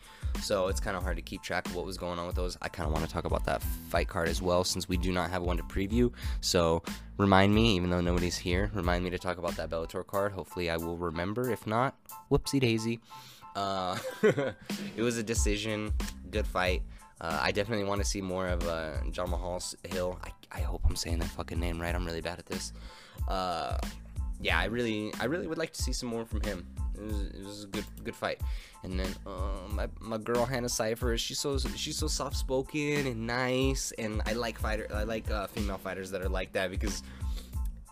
so 0.42 0.68
it's 0.68 0.80
kind 0.80 0.96
of 0.96 1.02
hard 1.02 1.16
to 1.16 1.22
keep 1.22 1.42
track 1.42 1.66
of 1.66 1.76
what 1.76 1.84
was 1.84 1.98
going 1.98 2.18
on 2.18 2.26
with 2.26 2.36
those. 2.36 2.56
I 2.62 2.68
kind 2.68 2.86
of 2.86 2.92
want 2.92 3.06
to 3.06 3.12
talk 3.12 3.26
about 3.26 3.44
that 3.44 3.62
fight 3.90 4.08
card 4.08 4.28
as 4.28 4.40
well, 4.40 4.64
since 4.64 4.88
we 4.88 4.96
do 4.96 5.12
not 5.12 5.30
have 5.30 5.42
one 5.42 5.58
to 5.58 5.62
preview. 5.64 6.10
So 6.40 6.82
remind 7.18 7.54
me, 7.54 7.76
even 7.76 7.90
though 7.90 8.00
nobody's 8.00 8.38
here, 8.38 8.70
remind 8.72 9.04
me 9.04 9.10
to 9.10 9.18
talk 9.18 9.36
about 9.36 9.56
that 9.56 9.68
Bellator 9.68 10.06
card. 10.06 10.32
Hopefully, 10.32 10.70
I 10.70 10.78
will 10.78 10.96
remember. 10.96 11.50
If 11.50 11.66
not, 11.66 11.94
whoopsie 12.30 12.60
daisy. 12.60 13.00
Uh, 13.54 13.98
it 14.22 15.02
was 15.02 15.18
a 15.18 15.22
decision, 15.22 15.92
good 16.30 16.46
fight. 16.46 16.82
Uh, 17.20 17.38
I 17.42 17.52
definitely 17.52 17.84
want 17.84 18.00
to 18.00 18.06
see 18.06 18.20
more 18.20 18.46
of 18.46 18.66
uh, 18.66 18.92
Jamahal 19.06 19.74
Hill. 19.92 20.18
I, 20.24 20.58
I 20.58 20.60
hope 20.62 20.82
I'm 20.88 20.96
saying 20.96 21.18
that 21.18 21.28
fucking 21.28 21.58
name 21.58 21.80
right. 21.80 21.94
I'm 21.94 22.06
really 22.06 22.20
bad 22.20 22.38
at 22.38 22.46
this. 22.46 22.72
Uh, 23.26 23.76
yeah, 24.40 24.58
I 24.58 24.66
really, 24.66 25.12
I 25.20 25.24
really 25.24 25.46
would 25.46 25.58
like 25.58 25.72
to 25.72 25.82
see 25.82 25.92
some 25.92 26.08
more 26.08 26.24
from 26.24 26.42
him. 26.42 26.66
It 26.94 27.02
was, 27.02 27.22
it 27.22 27.44
was 27.44 27.64
a 27.64 27.66
good, 27.68 27.84
good 28.04 28.14
fight. 28.14 28.40
And 28.82 28.98
then 28.98 29.14
uh, 29.26 29.68
my, 29.70 29.88
my 30.00 30.18
girl 30.18 30.44
Hannah 30.44 30.68
Cipher, 30.68 31.16
she's 31.18 31.38
so 31.38 31.58
she's 31.58 31.96
so 31.96 32.06
soft 32.06 32.36
spoken 32.36 33.06
and 33.06 33.26
nice, 33.26 33.92
and 33.98 34.22
I 34.26 34.32
like 34.32 34.58
fighter, 34.58 34.86
I 34.94 35.04
like 35.04 35.30
uh, 35.30 35.46
female 35.48 35.78
fighters 35.78 36.10
that 36.12 36.22
are 36.22 36.28
like 36.28 36.52
that 36.52 36.70
because 36.70 37.02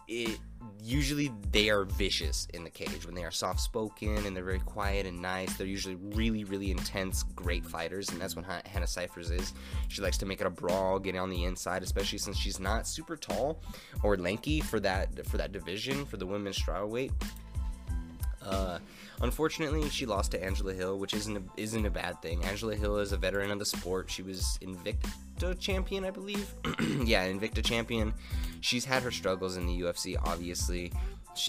it 0.08 0.38
usually 0.82 1.32
they 1.52 1.70
are 1.70 1.84
vicious 1.84 2.46
in 2.54 2.64
the 2.64 2.70
cage. 2.70 3.06
When 3.06 3.14
they 3.14 3.24
are 3.24 3.30
soft 3.30 3.60
spoken 3.60 4.16
and 4.26 4.36
they're 4.36 4.44
very 4.44 4.60
quiet 4.60 5.06
and 5.06 5.20
nice 5.20 5.56
they're 5.56 5.66
usually 5.66 5.96
really 5.96 6.44
really 6.44 6.70
intense 6.70 7.22
great 7.34 7.64
fighters 7.64 8.08
and 8.08 8.20
that's 8.20 8.36
what 8.36 8.44
Hannah 8.44 8.86
Cifers 8.86 9.30
is. 9.30 9.54
She 9.88 10.02
likes 10.02 10.18
to 10.18 10.26
make 10.26 10.40
it 10.40 10.46
a 10.46 10.50
brawl 10.50 10.98
get 10.98 11.16
on 11.16 11.30
the 11.30 11.44
inside 11.44 11.82
especially 11.82 12.18
since 12.18 12.36
she's 12.36 12.60
not 12.60 12.86
super 12.86 13.16
tall 13.16 13.60
or 14.02 14.16
lanky 14.16 14.60
for 14.60 14.80
that 14.80 15.26
for 15.26 15.36
that 15.36 15.52
division 15.52 16.04
for 16.04 16.16
the 16.16 16.26
women's 16.26 16.58
strawweight 16.58 17.12
uh, 18.46 18.78
unfortunately, 19.20 19.88
she 19.88 20.06
lost 20.06 20.30
to 20.32 20.42
Angela 20.42 20.72
Hill, 20.72 20.98
which 20.98 21.14
isn't 21.14 21.36
a, 21.36 21.42
isn't 21.56 21.84
a 21.84 21.90
bad 21.90 22.20
thing. 22.22 22.42
Angela 22.44 22.74
Hill 22.74 22.98
is 22.98 23.12
a 23.12 23.16
veteran 23.16 23.50
of 23.50 23.58
the 23.58 23.64
sport. 23.64 24.10
She 24.10 24.22
was 24.22 24.58
Invicta 24.62 25.58
champion, 25.58 26.04
I 26.04 26.10
believe. 26.10 26.52
yeah, 27.04 27.26
Invicta 27.26 27.64
champion. 27.64 28.14
She's 28.60 28.84
had 28.84 29.02
her 29.02 29.10
struggles 29.10 29.56
in 29.56 29.66
the 29.66 29.80
UFC, 29.80 30.16
obviously. 30.24 30.92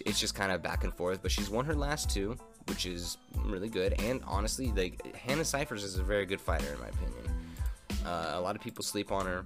It's 0.05 0.19
just 0.19 0.35
kind 0.35 0.51
of 0.51 0.61
back 0.61 0.83
and 0.83 0.93
forth, 0.93 1.21
but 1.21 1.31
she's 1.31 1.49
won 1.49 1.65
her 1.65 1.75
last 1.75 2.09
two, 2.09 2.35
which 2.67 2.85
is 2.85 3.17
really 3.43 3.69
good. 3.69 3.93
And 4.01 4.21
honestly, 4.27 4.71
like 4.75 5.15
Hannah 5.15 5.45
Cifers 5.45 5.83
is 5.83 5.97
a 5.97 6.03
very 6.03 6.25
good 6.25 6.41
fighter, 6.41 6.73
in 6.73 6.79
my 6.79 6.87
opinion. 6.87 7.23
Uh, 8.05 8.33
a 8.35 8.41
lot 8.41 8.55
of 8.55 8.61
people 8.61 8.83
sleep 8.83 9.11
on 9.11 9.25
her 9.25 9.45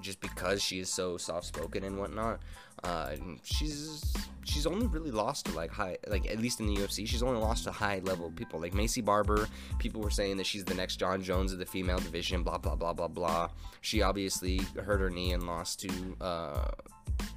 just 0.00 0.20
because 0.20 0.62
she 0.62 0.80
is 0.80 0.88
so 0.88 1.16
soft 1.16 1.46
spoken 1.46 1.84
and 1.84 1.98
whatnot. 1.98 2.40
Uh, 2.84 3.16
she's 3.44 4.14
she's 4.44 4.66
only 4.66 4.86
really 4.86 5.10
lost 5.10 5.46
to 5.46 5.52
like 5.52 5.70
high, 5.70 5.98
like 6.08 6.30
at 6.30 6.38
least 6.38 6.60
in 6.60 6.66
the 6.66 6.76
UFC, 6.76 7.06
she's 7.06 7.22
only 7.22 7.40
lost 7.40 7.64
to 7.64 7.70
high 7.70 8.00
level 8.04 8.30
people 8.30 8.60
like 8.60 8.72
Maycee 8.72 9.04
Barber. 9.04 9.48
People 9.78 10.00
were 10.00 10.10
saying 10.10 10.36
that 10.38 10.46
she's 10.46 10.64
the 10.64 10.74
next 10.74 10.96
Jon 10.96 11.22
Jones 11.22 11.52
of 11.52 11.58
the 11.58 11.66
female 11.66 11.98
division. 11.98 12.42
Blah 12.42 12.58
blah 12.58 12.74
blah 12.74 12.92
blah 12.92 13.08
blah. 13.08 13.50
She 13.80 14.02
obviously 14.02 14.60
hurt 14.82 15.00
her 15.00 15.10
knee 15.10 15.32
and 15.32 15.46
lost 15.46 15.80
to 15.80 16.16
uh, 16.20 16.68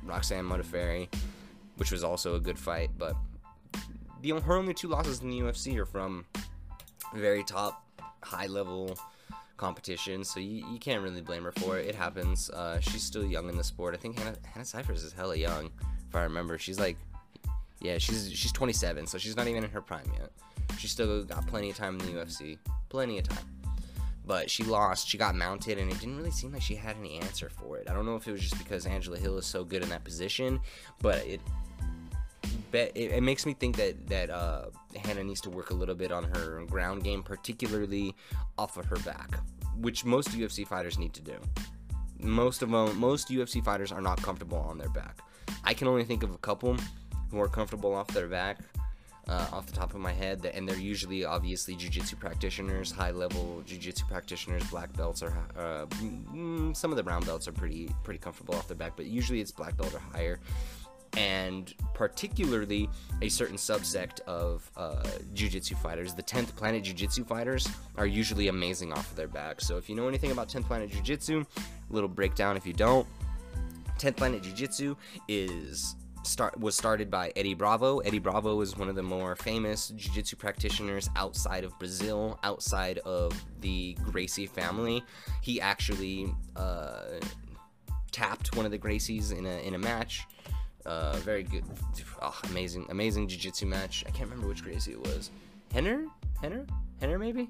Roxanne 0.04 0.46
Modafferi, 0.46 1.14
which 1.78 1.92
was 1.92 2.04
also 2.04 2.36
a 2.36 2.40
good 2.40 2.58
fight. 2.58 2.92
But 2.98 3.16
the 4.22 4.32
her 4.40 4.56
only 4.56 4.74
two 4.74 4.88
losses 4.88 5.22
in 5.22 5.30
the 5.30 5.40
UFC 5.40 5.78
are 5.78 5.86
from 5.86 6.26
very 7.14 7.44
top, 7.44 7.86
high 8.22 8.48
level 8.48 8.98
competition, 9.58 10.24
so 10.24 10.40
you, 10.40 10.66
you 10.72 10.80
can't 10.80 11.02
really 11.02 11.22
blame 11.22 11.44
her 11.44 11.52
for 11.52 11.78
it. 11.78 11.88
It 11.88 11.96
happens. 11.96 12.50
Uh, 12.50 12.80
she's 12.80 13.04
still 13.04 13.26
young 13.26 13.50
in 13.50 13.58
the 13.58 13.64
sport. 13.64 13.94
I 13.94 13.98
think 13.98 14.18
Hannah, 14.18 14.36
Hannah 14.52 14.66
Cifers 14.66 15.04
is 15.04 15.14
hella 15.14 15.36
young, 15.36 15.72
if 16.10 16.16
I 16.16 16.24
remember. 16.24 16.58
She's 16.58 16.80
like, 16.80 16.98
yeah, 17.80 17.98
she's 17.98 18.32
she's 18.34 18.52
27, 18.52 19.08
so 19.08 19.18
she's 19.18 19.36
not 19.36 19.48
even 19.48 19.64
in 19.64 19.70
her 19.70 19.82
prime 19.82 20.10
yet. 20.18 20.32
She's 20.78 20.92
still 20.92 21.24
got 21.24 21.46
plenty 21.48 21.70
of 21.70 21.76
time 21.76 22.00
in 22.00 22.06
the 22.06 22.20
UFC, 22.20 22.58
plenty 22.90 23.20
of 23.20 23.28
time. 23.28 23.46
But 24.26 24.50
she 24.50 24.64
lost. 24.64 25.10
She 25.10 25.18
got 25.18 25.36
mounted, 25.36 25.78
and 25.78 25.92
it 25.92 26.00
didn't 26.00 26.16
really 26.16 26.32
seem 26.32 26.54
like 26.54 26.62
she 26.62 26.76
had 26.76 26.96
any 26.98 27.20
answer 27.20 27.50
for 27.50 27.78
it. 27.78 27.90
I 27.90 27.94
don't 27.94 28.06
know 28.06 28.16
if 28.16 28.26
it 28.26 28.32
was 28.32 28.42
just 28.42 28.58
because 28.58 28.86
Angela 28.86 29.18
Hill 29.18 29.38
is 29.38 29.46
so 29.46 29.66
good 29.66 29.84
in 29.84 29.90
that 29.90 30.06
position, 30.06 30.62
but 31.02 31.26
it 31.28 31.42
it, 32.76 33.12
it 33.12 33.24
makes 33.24 33.46
me 33.46 33.54
think 33.54 33.76
that 33.78 34.08
that 34.08 34.30
uh, 34.30 34.66
Hannah 35.04 35.24
needs 35.24 35.42
to 35.42 35.50
work 35.50 35.70
a 35.70 35.74
little 35.74 35.96
bit 35.96 36.12
on 36.12 36.24
her 36.24 36.64
ground 36.66 37.04
game, 37.04 37.24
particularly 37.24 38.16
off 38.58 38.78
of 38.78 38.86
her 38.86 38.98
back, 38.98 39.38
which 39.78 40.06
most 40.06 40.30
UFC 40.30 40.66
fighters 40.68 40.98
need 40.98 41.14
to 41.14 41.22
do. 41.22 41.36
Most 42.20 42.62
of 42.62 42.72
them, 42.72 42.98
most 43.00 43.30
UFC 43.30 43.64
fighters 43.64 43.92
are 43.92 44.02
not 44.02 44.22
comfortable 44.22 44.58
on 44.58 44.78
their 44.78 44.90
back. 44.90 45.20
I 45.64 45.74
can 45.74 45.88
only 45.88 46.04
think 46.04 46.24
of 46.24 46.32
a 46.32 46.38
couple 46.38 46.78
who 47.32 47.40
are 47.40 47.48
comfortable 47.48 47.94
off 47.94 48.08
their 48.08 48.28
back, 48.28 48.60
uh, 49.28 49.48
off 49.52 49.66
the 49.66 49.74
top 49.74 49.94
of 49.94 50.00
my 50.00 50.12
head, 50.12 50.46
and 50.54 50.68
they're 50.68 50.78
usually 50.78 51.26
obviously 51.26 51.76
jiu-jitsu 51.76 52.16
practitioners, 52.16 52.92
high-level 52.92 53.64
jiu-jitsu 53.66 54.06
practitioners, 54.06 54.64
black 54.70 54.92
belts, 54.94 55.22
or 55.24 55.34
uh, 55.58 55.86
mm, 55.86 56.76
some 56.76 56.92
of 56.92 56.98
the 56.98 57.04
brown 57.04 57.24
belts 57.24 57.48
are 57.48 57.52
pretty 57.52 57.90
pretty 58.04 58.20
comfortable 58.20 58.56
off 58.56 58.68
their 58.68 58.78
back, 58.78 58.94
but 58.96 59.06
usually 59.06 59.42
it's 59.42 59.52
black 59.52 59.76
belt 59.78 59.94
or 59.94 60.00
higher 60.00 60.40
and 61.18 61.74
particularly 61.94 62.90
a 63.22 63.30
certain 63.30 63.58
subsect 63.58 64.20
of 64.22 64.70
uh, 64.76 65.04
jiu-jitsu 65.34 65.76
fighters. 65.76 66.14
The 66.14 66.24
10th 66.24 66.56
Planet 66.56 66.84
Jiu-Jitsu 66.84 67.26
fighters 67.26 67.68
are 67.98 68.08
usually 68.08 68.48
amazing 68.48 68.92
off 68.94 69.10
of 69.12 69.16
their 69.16 69.28
back. 69.28 69.62
So 69.62 69.78
if 69.78 69.90
you 69.90 69.96
know 69.96 70.08
anything 70.08 70.32
about 70.32 70.50
10th 70.50 70.66
Planet 70.66 70.90
Jiu-Jitsu, 70.92 71.46
little 71.90 72.10
breakdown 72.10 72.58
if 72.58 72.66
you 72.66 72.74
don't. 72.74 73.08
10th 74.00 74.18
Planet 74.18 74.44
Jiu-Jitsu 74.44 74.96
is 75.28 75.96
start 76.24 76.58
was 76.60 76.76
started 76.76 77.12
by 77.12 77.32
Eddie 77.36 77.54
Bravo. 77.54 78.00
Eddie 78.00 78.20
Bravo 78.20 78.60
is 78.62 78.78
one 78.78 78.90
of 78.90 78.96
the 78.96 79.04
more 79.04 79.36
famous 79.36 79.90
jiu-jitsu 79.90 80.36
practitioners 80.38 81.10
outside 81.16 81.64
of 81.64 81.78
Brazil, 81.80 82.40
outside 82.44 82.98
of 83.00 83.34
the 83.62 83.98
Gracie 84.04 84.46
family. 84.46 85.04
He 85.42 85.60
actually 85.62 86.34
uh, 86.56 87.20
tapped 88.12 88.56
one 88.56 88.66
of 88.66 88.72
the 88.72 88.80
Gracies 88.80 89.38
in 89.38 89.46
a 89.46 89.60
in 89.68 89.76
a 89.76 89.80
match 89.80 90.26
uh, 90.86 91.18
very 91.18 91.44
good, 91.44 91.64
oh, 92.22 92.40
amazing, 92.50 92.86
amazing 92.90 93.28
jiu-jitsu 93.28 93.66
match. 93.66 94.04
I 94.08 94.12
can't 94.12 94.30
remember 94.30 94.48
which 94.48 94.64
Gracie 94.64 94.92
it 94.92 95.00
was. 95.00 95.30
Henner, 95.74 96.06
Henner, 96.42 96.66
Henner, 97.00 97.20
maybe. 97.20 97.50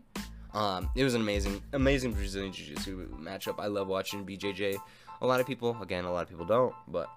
Um, 0.53 0.89
it 0.95 1.03
was 1.03 1.15
an 1.15 1.21
amazing, 1.21 1.61
amazing 1.73 2.13
Brazilian 2.13 2.53
jiu-jitsu 2.53 3.09
matchup. 3.17 3.59
I 3.59 3.67
love 3.67 3.87
watching 3.87 4.25
BJJ. 4.25 4.77
A 5.21 5.25
lot 5.25 5.39
of 5.39 5.47
people, 5.47 5.77
again, 5.81 6.05
a 6.05 6.11
lot 6.11 6.23
of 6.23 6.29
people 6.29 6.45
don't, 6.45 6.75
but 6.87 7.09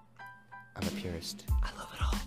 I'm 0.75 0.87
a 0.87 0.91
purist. 0.91 1.45
I 1.63 1.69
love 1.77 1.89
it 1.93 2.03
all. 2.03 2.19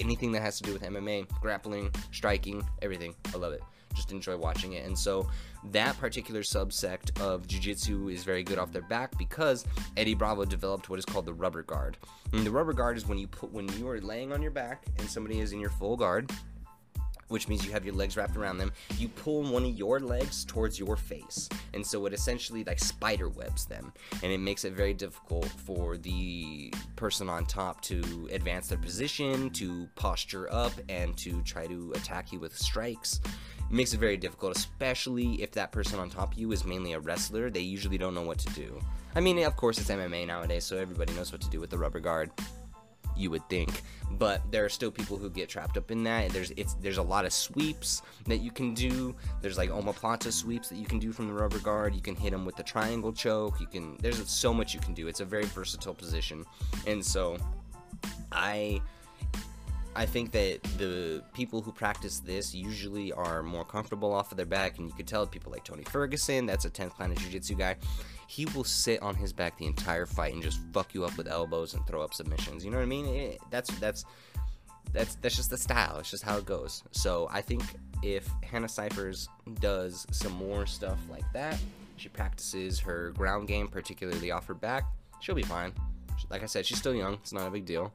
Anything 0.00 0.32
that 0.32 0.42
has 0.42 0.58
to 0.58 0.64
do 0.64 0.72
with 0.72 0.82
MMA, 0.82 1.28
grappling, 1.40 1.90
striking, 2.12 2.66
everything. 2.82 3.14
I 3.34 3.38
love 3.38 3.52
it 3.52 3.62
just 3.98 4.12
enjoy 4.12 4.36
watching 4.36 4.72
it. 4.72 4.86
And 4.86 4.98
so 4.98 5.28
that 5.72 5.98
particular 5.98 6.42
subsect 6.42 7.20
of 7.20 7.46
jiu-jitsu 7.46 8.08
is 8.08 8.24
very 8.24 8.42
good 8.42 8.58
off 8.58 8.72
their 8.72 8.82
back 8.82 9.18
because 9.18 9.64
Eddie 9.96 10.14
Bravo 10.14 10.44
developed 10.44 10.88
what 10.88 10.98
is 10.98 11.04
called 11.04 11.26
the 11.26 11.34
rubber 11.34 11.62
guard. 11.62 11.98
And 12.32 12.46
the 12.46 12.50
rubber 12.50 12.72
guard 12.72 12.96
is 12.96 13.06
when 13.06 13.18
you 13.18 13.26
put 13.26 13.52
when 13.52 13.68
you 13.76 13.88
are 13.88 14.00
laying 14.00 14.32
on 14.32 14.40
your 14.40 14.50
back 14.52 14.84
and 14.98 15.08
somebody 15.08 15.40
is 15.40 15.52
in 15.52 15.60
your 15.60 15.70
full 15.70 15.96
guard 15.96 16.30
which 17.28 17.48
means 17.48 17.64
you 17.64 17.72
have 17.72 17.84
your 17.84 17.94
legs 17.94 18.16
wrapped 18.16 18.36
around 18.36 18.58
them. 18.58 18.72
You 18.98 19.08
pull 19.08 19.42
one 19.42 19.64
of 19.64 19.78
your 19.78 20.00
legs 20.00 20.44
towards 20.44 20.78
your 20.78 20.96
face, 20.96 21.48
and 21.74 21.86
so 21.86 22.06
it 22.06 22.12
essentially 22.12 22.64
like 22.64 22.78
spider 22.78 23.28
webs 23.28 23.66
them, 23.66 23.92
and 24.22 24.32
it 24.32 24.38
makes 24.38 24.64
it 24.64 24.72
very 24.72 24.94
difficult 24.94 25.48
for 25.48 25.96
the 25.96 26.72
person 26.96 27.28
on 27.28 27.46
top 27.46 27.80
to 27.82 28.28
advance 28.32 28.68
their 28.68 28.78
position, 28.78 29.50
to 29.50 29.88
posture 29.94 30.52
up, 30.52 30.72
and 30.88 31.16
to 31.18 31.42
try 31.42 31.66
to 31.66 31.92
attack 31.94 32.32
you 32.32 32.40
with 32.40 32.56
strikes. 32.56 33.20
It 33.24 33.74
makes 33.74 33.92
it 33.92 34.00
very 34.00 34.16
difficult, 34.16 34.56
especially 34.56 35.42
if 35.42 35.52
that 35.52 35.72
person 35.72 35.98
on 35.98 36.08
top 36.08 36.32
of 36.32 36.38
you 36.38 36.52
is 36.52 36.64
mainly 36.64 36.94
a 36.94 37.00
wrestler. 37.00 37.50
They 37.50 37.60
usually 37.60 37.98
don't 37.98 38.14
know 38.14 38.22
what 38.22 38.38
to 38.38 38.52
do. 38.54 38.80
I 39.14 39.20
mean, 39.20 39.38
of 39.42 39.56
course, 39.56 39.78
it's 39.78 39.90
MMA 39.90 40.26
nowadays, 40.26 40.64
so 40.64 40.76
everybody 40.76 41.12
knows 41.14 41.32
what 41.32 41.40
to 41.42 41.50
do 41.50 41.60
with 41.60 41.70
the 41.70 41.78
rubber 41.78 42.00
guard 42.00 42.30
you 43.18 43.30
would 43.30 43.48
think. 43.48 43.82
But 44.12 44.40
there 44.50 44.64
are 44.64 44.68
still 44.68 44.90
people 44.90 45.16
who 45.16 45.28
get 45.30 45.48
trapped 45.48 45.76
up 45.76 45.90
in 45.90 46.02
that. 46.04 46.30
There's 46.30 46.50
it's 46.52 46.74
there's 46.74 46.98
a 46.98 47.02
lot 47.02 47.24
of 47.24 47.32
sweeps 47.32 48.02
that 48.26 48.38
you 48.38 48.50
can 48.50 48.74
do. 48.74 49.14
There's 49.42 49.58
like 49.58 49.70
omoplata 49.70 50.32
sweeps 50.32 50.68
that 50.70 50.76
you 50.76 50.86
can 50.86 50.98
do 50.98 51.12
from 51.12 51.28
the 51.28 51.34
rubber 51.34 51.58
guard. 51.58 51.94
You 51.94 52.00
can 52.00 52.16
hit 52.16 52.30
them 52.30 52.44
with 52.44 52.56
the 52.56 52.62
triangle 52.62 53.12
choke. 53.12 53.60
You 53.60 53.66
can 53.66 53.96
there's 53.98 54.28
so 54.28 54.54
much 54.54 54.74
you 54.74 54.80
can 54.80 54.94
do. 54.94 55.08
It's 55.08 55.20
a 55.20 55.24
very 55.24 55.44
versatile 55.44 55.94
position, 55.94 56.44
and 56.86 57.04
so 57.04 57.36
I. 58.32 58.80
I 59.98 60.06
think 60.06 60.30
that 60.32 60.62
the 60.78 61.22
people 61.34 61.60
who 61.60 61.72
practice 61.72 62.20
this 62.20 62.54
usually 62.54 63.12
are 63.12 63.42
more 63.42 63.64
comfortable 63.64 64.12
off 64.12 64.30
of 64.30 64.36
their 64.36 64.46
back, 64.46 64.78
and 64.78 64.88
you 64.88 64.94
could 64.94 65.08
tell 65.08 65.26
people 65.26 65.52
like 65.52 65.64
Tony 65.64 65.84
Ferguson, 65.84 66.46
that's 66.46 66.64
a 66.64 66.70
10th 66.70 66.90
Planet 66.90 67.18
Jiu 67.18 67.30
Jitsu 67.30 67.56
guy 67.56 67.76
he 68.28 68.44
will 68.54 68.62
sit 68.62 69.00
on 69.00 69.14
his 69.14 69.32
back 69.32 69.56
the 69.56 69.64
entire 69.64 70.04
fight 70.04 70.34
and 70.34 70.42
just 70.42 70.60
fuck 70.72 70.94
you 70.94 71.02
up 71.02 71.16
with 71.16 71.26
elbows 71.26 71.72
and 71.72 71.84
throw 71.86 72.02
up 72.02 72.12
submissions. 72.12 72.62
You 72.62 72.70
know 72.70 72.76
what 72.76 72.82
I 72.82 72.86
mean? 72.86 73.06
It, 73.06 73.40
that's 73.50 73.70
that's 73.78 74.04
that's 74.92 75.14
that's 75.16 75.34
just 75.34 75.48
the 75.48 75.56
style. 75.56 75.96
It's 75.98 76.10
just 76.10 76.22
how 76.22 76.36
it 76.36 76.44
goes. 76.44 76.82
So 76.92 77.26
I 77.32 77.40
think 77.40 77.62
if 78.02 78.28
Hannah 78.42 78.68
Cifers 78.68 79.28
does 79.60 80.06
some 80.12 80.32
more 80.32 80.66
stuff 80.66 80.98
like 81.10 81.24
that, 81.32 81.58
she 81.96 82.10
practices 82.10 82.78
her 82.80 83.12
ground 83.12 83.48
game, 83.48 83.66
particularly 83.66 84.30
off 84.30 84.46
her 84.46 84.54
back, 84.54 84.84
she'll 85.20 85.34
be 85.34 85.42
fine. 85.42 85.72
Like 86.28 86.42
I 86.42 86.46
said, 86.46 86.66
she's 86.66 86.78
still 86.78 86.94
young. 86.94 87.14
It's 87.14 87.32
not 87.32 87.48
a 87.48 87.50
big 87.50 87.64
deal. 87.64 87.94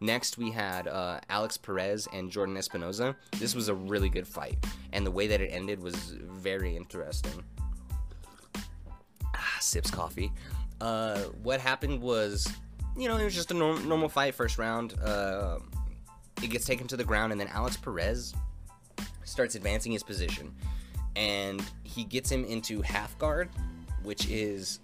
Next, 0.00 0.36
we 0.36 0.50
had 0.50 0.88
uh, 0.88 1.20
Alex 1.30 1.56
Perez 1.56 2.06
and 2.12 2.30
Jordan 2.30 2.56
Espinosa. 2.56 3.16
This 3.38 3.54
was 3.54 3.68
a 3.68 3.74
really 3.74 4.08
good 4.08 4.26
fight, 4.26 4.58
and 4.92 5.06
the 5.06 5.10
way 5.10 5.26
that 5.26 5.40
it 5.40 5.48
ended 5.48 5.82
was 5.82 5.96
very 6.20 6.76
interesting 6.76 7.42
sips 9.66 9.90
coffee. 9.90 10.32
Uh, 10.80 11.18
what 11.42 11.60
happened 11.60 12.00
was, 12.00 12.48
you 12.96 13.08
know, 13.08 13.16
it 13.16 13.24
was 13.24 13.34
just 13.34 13.50
a 13.50 13.54
norm- 13.54 13.88
normal 13.88 14.08
fight, 14.08 14.34
first 14.34 14.58
round. 14.58 14.94
Uh, 15.02 15.58
it 16.42 16.48
gets 16.48 16.64
taken 16.64 16.86
to 16.86 16.96
the 16.96 17.04
ground, 17.04 17.32
and 17.32 17.40
then 17.40 17.48
Alex 17.48 17.76
Perez 17.76 18.34
starts 19.24 19.54
advancing 19.54 19.92
his 19.92 20.02
position, 20.02 20.54
and 21.14 21.62
he 21.82 22.04
gets 22.04 22.30
him 22.30 22.44
into 22.44 22.82
half 22.82 23.18
guard, 23.18 23.48
which 24.02 24.28
is 24.28 24.80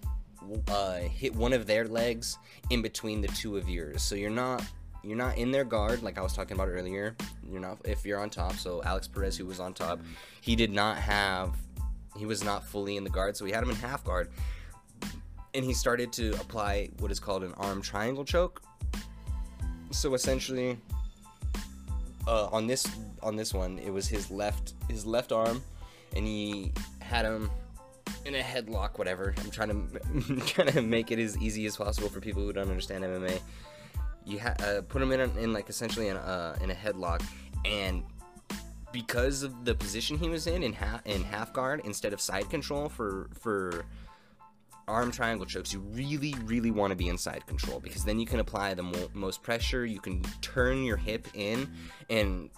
uh, 0.67 0.97
hit 0.97 1.33
one 1.35 1.53
of 1.53 1.65
their 1.65 1.87
legs 1.87 2.37
in 2.69 2.81
between 2.81 3.21
the 3.21 3.27
two 3.29 3.55
of 3.57 3.69
yours. 3.69 4.01
So 4.01 4.15
you're 4.15 4.29
not 4.29 4.63
you're 5.03 5.17
not 5.17 5.37
in 5.37 5.51
their 5.51 5.65
guard 5.65 6.01
like 6.01 6.17
I 6.17 6.21
was 6.21 6.33
talking 6.33 6.55
about 6.55 6.69
earlier. 6.69 7.15
You're 7.49 7.61
not 7.61 7.79
if 7.83 8.05
you're 8.05 8.19
on 8.19 8.29
top. 8.29 8.53
So 8.53 8.81
Alex 8.83 9.07
Perez, 9.07 9.37
who 9.37 9.45
was 9.45 9.59
on 9.59 9.73
top, 9.73 9.99
he 10.41 10.55
did 10.55 10.71
not 10.71 10.97
have 10.97 11.55
he 12.17 12.25
was 12.25 12.43
not 12.43 12.63
fully 12.63 12.97
in 12.97 13.03
the 13.03 13.09
guard, 13.09 13.35
so 13.35 13.45
he 13.45 13.51
had 13.51 13.63
him 13.63 13.69
in 13.69 13.75
half 13.75 14.03
guard 14.03 14.29
and 15.53 15.63
he 15.63 15.73
started 15.73 16.11
to 16.13 16.31
apply 16.33 16.89
what 16.99 17.11
is 17.11 17.19
called 17.19 17.43
an 17.43 17.53
arm 17.53 17.81
triangle 17.81 18.25
choke. 18.25 18.61
so 19.91 20.13
essentially, 20.13 20.77
uh, 22.27 22.47
on 22.47 22.67
this 22.67 22.87
on 23.21 23.35
this 23.35 23.53
one, 23.53 23.79
it 23.79 23.91
was 23.91 24.07
his 24.07 24.31
left 24.31 24.73
his 24.89 25.05
left 25.05 25.31
arm, 25.31 25.61
and 26.15 26.25
he 26.25 26.71
had 27.01 27.25
him 27.25 27.49
in 28.25 28.35
a 28.35 28.41
headlock, 28.41 28.97
whatever. 28.97 29.35
I'm 29.37 29.51
trying 29.51 29.69
to 29.69 30.39
trying 30.45 30.71
to 30.71 30.81
make 30.81 31.11
it 31.11 31.19
as 31.19 31.37
easy 31.37 31.65
as 31.65 31.77
possible 31.77 32.09
for 32.09 32.19
people 32.19 32.41
who 32.41 32.53
don't 32.53 32.69
understand 32.69 33.03
MMA. 33.03 33.39
You 34.25 34.39
ha- 34.39 34.55
uh, 34.59 34.81
put 34.81 35.01
him 35.01 35.11
in, 35.11 35.19
in 35.37 35.53
like 35.53 35.69
essentially 35.69 36.07
in 36.07 36.15
a, 36.15 36.19
uh, 36.19 36.57
in 36.61 36.71
a 36.71 36.73
headlock, 36.73 37.23
and 37.65 38.03
because 38.91 39.43
of 39.43 39.65
the 39.65 39.75
position 39.75 40.17
he 40.17 40.29
was 40.29 40.47
in 40.47 40.63
in 40.63 40.71
half 40.73 41.05
in 41.05 41.23
half 41.23 41.51
guard 41.51 41.81
instead 41.83 42.13
of 42.13 42.21
side 42.21 42.49
control 42.49 42.87
for 42.87 43.29
for 43.33 43.85
arm 44.87 45.11
triangle 45.11 45.45
chokes, 45.45 45.73
you 45.73 45.79
really, 45.79 46.35
really 46.45 46.71
want 46.71 46.91
to 46.91 46.95
be 46.95 47.07
in 47.07 47.17
side 47.17 47.45
control 47.47 47.79
because 47.79 48.03
then 48.03 48.19
you 48.19 48.25
can 48.25 48.39
apply 48.39 48.73
the 48.73 48.83
mo- 48.83 49.09
most 49.13 49.41
pressure. 49.43 49.85
You 49.85 49.99
can 49.99 50.21
turn 50.41 50.83
your 50.83 50.97
hip 50.97 51.27
in, 51.33 51.69
and 52.09 52.49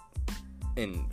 and 0.76 1.06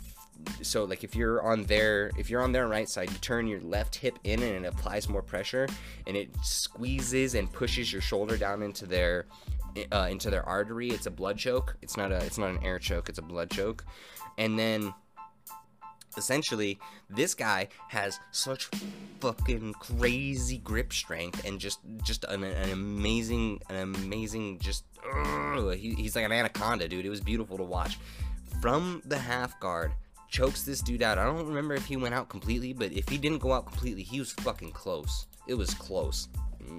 so 0.62 0.84
like 0.84 1.04
if 1.04 1.14
you're 1.14 1.42
on 1.42 1.64
their 1.64 2.10
if 2.18 2.28
you're 2.28 2.42
on 2.42 2.52
their 2.52 2.68
right 2.68 2.88
side, 2.88 3.10
you 3.10 3.18
turn 3.18 3.46
your 3.46 3.60
left 3.60 3.94
hip 3.94 4.18
in 4.24 4.42
and 4.42 4.64
it 4.64 4.68
applies 4.68 5.08
more 5.08 5.22
pressure, 5.22 5.68
and 6.06 6.16
it 6.16 6.30
squeezes 6.42 7.34
and 7.34 7.52
pushes 7.52 7.92
your 7.92 8.02
shoulder 8.02 8.36
down 8.36 8.62
into 8.62 8.86
their 8.86 9.26
uh, 9.92 10.08
into 10.10 10.30
their 10.30 10.46
artery. 10.48 10.90
It's 10.90 11.06
a 11.06 11.10
blood 11.10 11.38
choke. 11.38 11.76
It's 11.82 11.96
not 11.96 12.12
a 12.12 12.16
it's 12.16 12.38
not 12.38 12.50
an 12.50 12.58
air 12.62 12.78
choke. 12.78 13.08
It's 13.08 13.18
a 13.18 13.22
blood 13.22 13.50
choke, 13.50 13.84
and 14.38 14.58
then 14.58 14.94
essentially 16.16 16.78
this 17.10 17.34
guy 17.34 17.68
has 17.88 18.20
such 18.30 18.68
fucking 19.20 19.74
crazy 19.74 20.58
grip 20.58 20.92
strength 20.92 21.44
and 21.44 21.58
just 21.58 21.80
just 22.02 22.24
an, 22.24 22.44
an 22.44 22.70
amazing 22.70 23.60
an 23.68 23.76
amazing 23.76 24.58
just 24.58 24.84
he, 25.72 25.94
he's 25.94 26.16
like 26.16 26.24
an 26.24 26.32
anaconda 26.32 26.88
dude. 26.88 27.04
It 27.04 27.10
was 27.10 27.20
beautiful 27.20 27.56
to 27.56 27.64
watch. 27.64 27.98
From 28.60 29.02
the 29.04 29.18
half 29.18 29.58
guard 29.60 29.92
chokes 30.28 30.62
this 30.62 30.80
dude 30.80 31.02
out. 31.02 31.18
I 31.18 31.24
don't 31.24 31.46
remember 31.46 31.74
if 31.74 31.84
he 31.86 31.96
went 31.96 32.14
out 32.14 32.28
completely 32.28 32.72
but 32.72 32.92
if 32.92 33.08
he 33.08 33.18
didn't 33.18 33.38
go 33.38 33.52
out 33.52 33.66
completely 33.66 34.02
he 34.02 34.18
was 34.18 34.32
fucking 34.32 34.72
close. 34.72 35.26
It 35.46 35.54
was 35.54 35.74
close. 35.74 36.28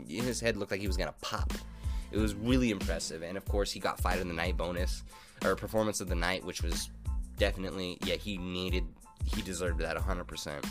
His 0.08 0.40
head 0.40 0.58
looked 0.58 0.72
like 0.72 0.82
he 0.82 0.88
was 0.88 0.98
gonna 0.98 1.14
pop 1.22 1.54
it 2.12 2.18
was 2.18 2.36
really 2.36 2.72
impressive 2.72 3.24
and 3.24 3.38
of 3.38 3.46
course 3.46 3.72
he 3.72 3.80
got 3.80 4.00
fight 4.00 4.20
of 4.20 4.28
the 4.28 4.34
night 4.34 4.58
bonus 4.58 5.04
or 5.44 5.56
performance 5.56 6.02
of 6.02 6.08
the 6.08 6.16
night 6.16 6.44
which 6.44 6.62
was 6.62 6.90
definitely 7.38 7.98
yeah 8.06 8.16
he 8.16 8.38
needed 8.38 8.86
he 9.26 9.42
deserved 9.42 9.80
that 9.80 9.98
100% 9.98 10.64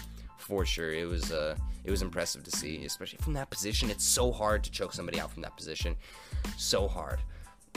for 0.44 0.64
sure. 0.66 0.92
It 0.92 1.08
was 1.08 1.32
uh, 1.32 1.56
it 1.84 1.90
was 1.90 2.02
impressive 2.02 2.44
to 2.44 2.50
see, 2.50 2.84
especially 2.84 3.18
from 3.22 3.32
that 3.34 3.50
position. 3.50 3.90
It's 3.90 4.04
so 4.04 4.30
hard 4.30 4.62
to 4.64 4.70
choke 4.70 4.92
somebody 4.92 5.18
out 5.20 5.30
from 5.30 5.42
that 5.42 5.56
position, 5.56 5.96
so 6.56 6.86
hard. 6.86 7.20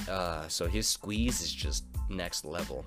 Uh, 0.09 0.47
so 0.47 0.67
his 0.67 0.87
squeeze 0.87 1.41
is 1.41 1.51
just 1.51 1.85
next 2.09 2.45
level, 2.45 2.85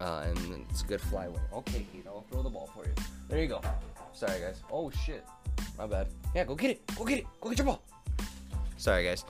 uh, 0.00 0.24
and 0.26 0.66
it's 0.70 0.82
a 0.82 0.86
good 0.86 1.00
flyweight. 1.00 1.38
Okay, 1.52 1.86
Keith, 1.92 2.06
I'll 2.06 2.26
throw 2.30 2.42
the 2.42 2.50
ball 2.50 2.68
for 2.74 2.84
you. 2.84 2.92
There 3.28 3.40
you 3.40 3.48
go. 3.48 3.60
Sorry, 4.12 4.40
guys. 4.40 4.60
Oh 4.70 4.90
shit, 4.90 5.24
my 5.78 5.86
bad. 5.86 6.08
Yeah, 6.34 6.44
go 6.44 6.54
get 6.54 6.70
it. 6.70 6.86
Go 6.96 7.04
get 7.04 7.18
it. 7.18 7.26
Go 7.40 7.48
get 7.48 7.58
your 7.58 7.66
ball. 7.66 7.82
Sorry, 8.76 9.04
guys 9.04 9.24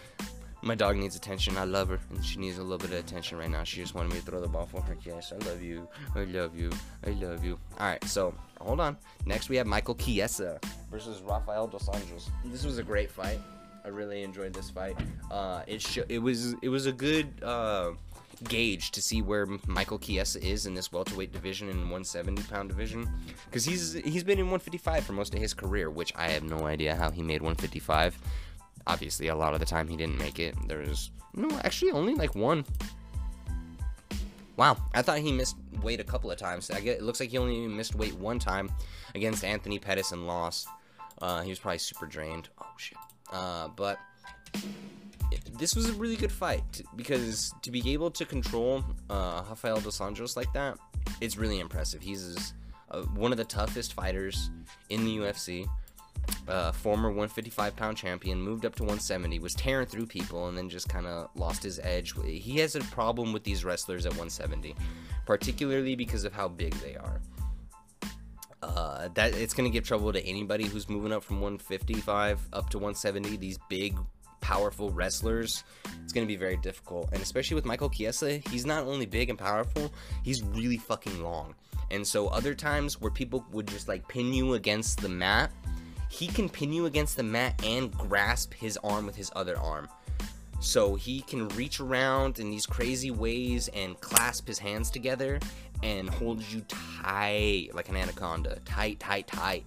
my 0.64 0.75
dog 0.75 0.97
needs 0.97 1.14
attention. 1.14 1.56
I 1.59 1.64
love 1.64 1.88
her, 1.90 1.99
and 2.11 2.25
she 2.25 2.38
needs 2.38 2.59
a 2.59 2.62
little 2.62 2.78
bit 2.78 2.90
of 2.99 3.04
attention 3.04 3.38
right 3.38 3.50
now. 3.50 3.64
She 3.64 3.80
just 3.80 3.94
wanted 3.94 4.12
me 4.12 4.21
to 4.21 4.25
throw 4.25 4.40
the 4.40 4.49
ball 4.49 4.66
for 4.66 4.80
her. 4.80 4.97
Yes, 5.04 5.33
I 5.33 5.37
love 5.47 5.62
you. 5.62 5.87
I 6.14 6.25
love 6.25 6.56
you. 6.56 6.71
I 7.06 7.11
love 7.11 7.44
you. 7.44 7.59
All 7.78 7.87
right, 7.87 8.02
so 8.04 8.35
hold 8.61 8.80
on. 8.80 8.97
Next, 9.26 9.49
we 9.49 9.56
have 9.56 9.66
Michael 9.66 9.94
Chiesa 9.94 10.59
versus 10.90 11.21
Rafael 11.23 11.66
dos 11.66 11.88
Anjos. 11.88 12.30
This 12.47 12.64
was 12.64 12.78
a 12.78 12.83
great 12.83 13.11
fight. 13.11 13.38
I 13.85 13.88
really 13.88 14.23
enjoyed 14.23 14.54
this 14.54 14.71
fight. 14.71 14.97
Uh, 15.30 15.62
it 15.66 15.83
sh- 15.83 15.99
it 16.09 16.18
was 16.18 16.54
it 16.62 16.71
was 16.71 16.87
a 16.87 16.92
good 16.92 17.28
uh, 17.42 17.90
gauge 18.44 18.90
to 18.92 19.02
see 19.02 19.21
where 19.21 19.47
Michael 19.66 19.99
Chiesa 19.99 20.42
is 20.42 20.64
in 20.64 20.75
this 20.75 20.90
welterweight 20.90 21.33
division 21.33 21.68
and 21.68 21.80
170 21.80 22.42
pound 22.44 22.71
division, 22.71 23.06
because 23.44 23.66
he's 23.66 23.92
he's 23.92 24.25
been 24.25 24.38
in 24.38 24.47
155 24.47 25.04
for 25.04 25.12
most 25.12 25.35
of 25.35 25.40
his 25.40 25.52
career, 25.52 25.90
which 25.90 26.14
I 26.16 26.28
have 26.28 26.42
no 26.42 26.66
idea 26.66 26.94
how 26.94 27.11
he 27.11 27.21
made 27.21 27.42
155 27.42 28.18
obviously 28.87 29.29
a 29.29 29.35
lot 29.35 29.55
of 29.55 29.61
the 29.61 29.67
time 29.67 29.88
he 29.88 29.97
didn't 29.97 30.19
make 30.19 30.38
it. 30.38 30.55
There 30.69 30.79
was 30.79 31.11
no, 31.35 31.51
actually 31.64 31.92
only 31.92 32.14
like 32.14 32.35
one. 32.35 32.64
Wow, 34.57 34.77
I 34.94 35.03
thought 35.03 35.18
he 35.18 35.33
missed 35.33 35.57
weight 35.83 36.01
a 36.01 36.05
couple 36.05 36.31
of 36.31 36.38
times. 36.38 36.70
I 36.70 36.81
get 36.81 36.99
it 36.99 37.03
looks 37.03 37.20
like 37.20 37.31
he 37.31 37.38
only 37.38 37.66
missed 37.66 37.94
weight 37.94 38.14
one 38.14 38.38
time 38.38 38.70
against 39.14 39.44
Anthony 39.44 39.79
Pettis 39.79 40.12
and 40.12 40.27
lost. 40.27 40.68
Uh, 41.20 41.42
he 41.42 41.51
was 41.51 41.59
probably 41.59 41.79
super 41.79 42.07
drained. 42.07 42.49
Oh 42.61 42.66
shit. 42.77 42.99
Uh, 43.33 43.68
but 43.68 43.99
this 45.59 45.75
was 45.75 45.90
a 45.90 45.92
really 45.94 46.16
good 46.16 46.33
fight 46.33 46.83
because 46.97 47.53
to 47.62 47.70
be 47.70 47.92
able 47.92 48.11
to 48.11 48.25
control 48.25 48.85
uh, 49.11 49.42
Rafael 49.49 49.81
dos 49.81 49.99
Anjos 49.99 50.37
like 50.37 50.53
that, 50.53 50.79
it's 51.20 51.37
really 51.37 51.61
impressive. 51.61 52.03
He's 52.03 52.55
uh, 52.90 53.03
one 53.03 53.33
of 53.33 53.38
the 53.38 53.44
toughest 53.44 53.94
fighters 53.94 54.51
in 54.90 55.05
the 55.05 55.18
UFC 55.18 55.66
uh, 56.49 56.73
former 56.73 57.09
155 57.09 57.77
pound 57.77 57.97
champion, 57.97 58.41
moved 58.41 58.65
up 58.67 58.75
to 58.77 58.83
170, 58.83 59.39
was 59.39 59.55
tearing 59.55 59.87
through 59.87 60.07
people, 60.07 60.49
and 60.49 60.57
then 60.57 60.69
just 60.69 60.89
kind 60.89 61.07
of 61.07 61.29
lost 61.35 61.63
his 61.63 61.79
edge. 61.81 62.15
He 62.25 62.59
has 62.59 62.77
a 62.77 62.81
problem 62.81 63.33
with 63.33 63.45
these 63.45 63.65
wrestlers 63.65 64.07
at 64.07 64.13
170, 64.13 64.75
particularly 65.27 65.95
because 65.97 66.25
of 66.25 66.33
how 66.33 66.49
big 66.49 66.75
they 66.75 66.97
are. 66.97 67.21
Uh, 68.63 69.09
that 69.15 69.35
it's 69.35 69.53
gonna 69.53 69.69
give 69.69 69.85
trouble 69.85 70.13
to 70.13 70.25
anybody 70.25 70.65
who's 70.65 70.89
moving 70.89 71.13
up 71.13 71.23
from 71.23 71.41
155 71.41 72.41
up 72.53 72.71
to 72.71 72.79
170. 72.79 73.37
These 73.37 73.59
big, 73.69 73.97
powerful 74.41 74.91
wrestlers, 74.91 75.65
it's 76.03 76.13
gonna 76.13 76.27
be 76.27 76.37
very 76.37 76.57
difficult. 76.57 77.11
And 77.13 77.21
especially 77.21 77.57
with 77.57 77.67
Michael 77.67 77.91
Chiesa, 77.91 78.39
he's 78.51 78.65
not 78.65 78.87
only 78.87 79.05
big 79.05 79.29
and 79.29 79.39
powerful, 79.39 79.93
he's 80.23 80.43
really 80.43 80.79
fucking 80.79 81.23
long. 81.23 81.55
And 81.91 82.07
so 82.07 82.29
other 82.29 82.55
times 82.55 83.01
where 83.01 83.11
people 83.11 83.45
would 83.53 83.69
just 83.69 83.87
like 83.87 84.09
pin 84.09 84.33
you 84.33 84.55
against 84.55 85.01
the 85.01 85.09
mat 85.09 85.53
he 86.14 86.29
can 86.29 86.48
pin 86.48 86.72
you 86.72 86.87
against 86.87 87.16
the 87.16 87.22
mat 87.24 87.61
and 87.64 87.90
grasp 87.98 88.55
his 88.55 88.79
arm 88.85 89.05
with 89.05 89.16
his 89.16 89.33
other 89.35 89.59
arm. 89.59 89.88
So 90.61 90.94
he 90.94 91.22
can 91.22 91.48
reach 91.48 91.81
around 91.81 92.38
in 92.38 92.50
these 92.50 92.66
crazy 92.66 93.11
ways 93.11 93.68
and 93.74 94.00
clasp 94.00 94.46
his 94.46 94.59
hands 94.59 94.90
together 94.90 95.40
and 95.83 96.09
hold 96.09 96.40
you 96.53 96.64
tight 96.68 97.70
like 97.74 97.88
an 97.88 97.96
anaconda. 97.96 98.61
Tight, 98.64 99.00
tight, 99.00 99.27
tight. 99.27 99.66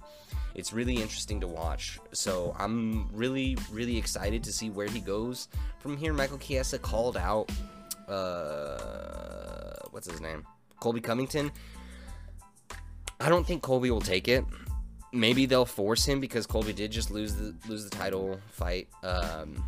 It's 0.56 0.72
really 0.72 0.96
interesting 0.96 1.42
to 1.42 1.48
watch. 1.48 2.00
So 2.14 2.56
I'm 2.58 3.10
really, 3.12 3.58
really 3.70 3.98
excited 3.98 4.42
to 4.46 4.54
see 4.54 4.70
where 4.70 4.88
he 4.88 5.02
goes 5.02 5.50
from 5.80 5.98
here. 5.98 6.14
Michael 6.14 6.38
Chiesa 6.38 6.80
called 6.80 7.18
out, 7.18 7.52
uh, 8.08 9.86
what's 9.92 10.10
his 10.10 10.22
name? 10.22 10.46
Colby 10.80 11.02
Covington. 11.02 11.52
I 13.20 13.28
don't 13.28 13.46
think 13.46 13.62
Colby 13.62 13.92
will 13.92 14.00
take 14.00 14.30
it 14.30 14.46
maybe 15.12 15.46
they'll 15.46 15.66
force 15.66 16.06
him 16.06 16.20
because 16.20 16.46
Colby 16.46 16.74
did 16.74 16.92
just 16.92 17.12
lose 17.12 17.36
the 17.36 17.56
lose 17.68 17.84
the 17.84 17.90
title 17.90 18.40
fight. 18.52 18.88
Um, 19.04 19.64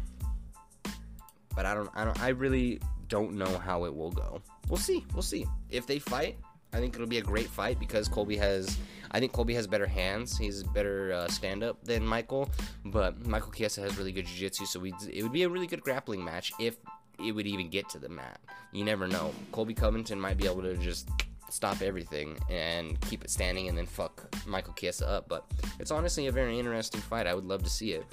but 1.55 1.65
I 1.65 1.73
don't 1.73 1.89
I 1.95 2.05
don't 2.05 2.21
I 2.21 2.29
really 2.29 2.79
don't 3.07 3.33
know 3.33 3.57
how 3.57 3.85
it 3.85 3.95
will 3.95 4.11
go. 4.11 4.41
We'll 4.69 4.77
see. 4.77 5.05
We'll 5.13 5.23
see. 5.23 5.45
If 5.69 5.87
they 5.87 5.99
fight, 5.99 6.37
I 6.73 6.77
think 6.77 6.95
it'll 6.95 7.07
be 7.07 7.17
a 7.17 7.23
great 7.23 7.47
fight 7.47 7.79
because 7.79 8.07
Colby 8.07 8.37
has 8.37 8.77
I 9.11 9.19
think 9.19 9.31
Colby 9.31 9.55
has 9.55 9.65
better 9.65 9.87
hands. 9.87 10.37
He's 10.37 10.63
better 10.63 11.11
uh, 11.13 11.27
stand 11.27 11.63
up 11.63 11.83
than 11.83 12.05
Michael, 12.05 12.49
but 12.85 13.25
Michael 13.25 13.51
Chiesa 13.51 13.81
has 13.81 13.97
really 13.97 14.11
good 14.11 14.27
jiu-jitsu, 14.27 14.65
so 14.65 14.79
we 14.79 14.93
it 15.11 15.23
would 15.23 15.33
be 15.33 15.43
a 15.43 15.49
really 15.49 15.67
good 15.67 15.81
grappling 15.81 16.23
match 16.23 16.53
if 16.59 16.77
it 17.23 17.31
would 17.31 17.47
even 17.47 17.69
get 17.69 17.89
to 17.89 17.99
the 17.99 18.09
mat. 18.09 18.39
You 18.71 18.85
never 18.85 19.07
know. 19.07 19.33
Colby 19.51 19.73
Covington 19.73 20.19
might 20.19 20.37
be 20.37 20.45
able 20.45 20.61
to 20.61 20.77
just 20.77 21.09
stop 21.53 21.81
everything 21.81 22.37
and 22.49 22.99
keep 23.01 23.23
it 23.23 23.29
standing 23.29 23.67
and 23.69 23.77
then 23.77 23.85
fuck 23.85 24.33
Michael 24.47 24.73
Chiesa 24.73 25.07
up. 25.07 25.27
But 25.27 25.45
it's 25.79 25.91
honestly 25.91 26.27
a 26.27 26.31
very 26.31 26.59
interesting 26.59 27.01
fight. 27.01 27.27
I 27.27 27.33
would 27.33 27.45
love 27.45 27.63
to 27.63 27.69
see 27.69 27.93
it. 27.93 28.05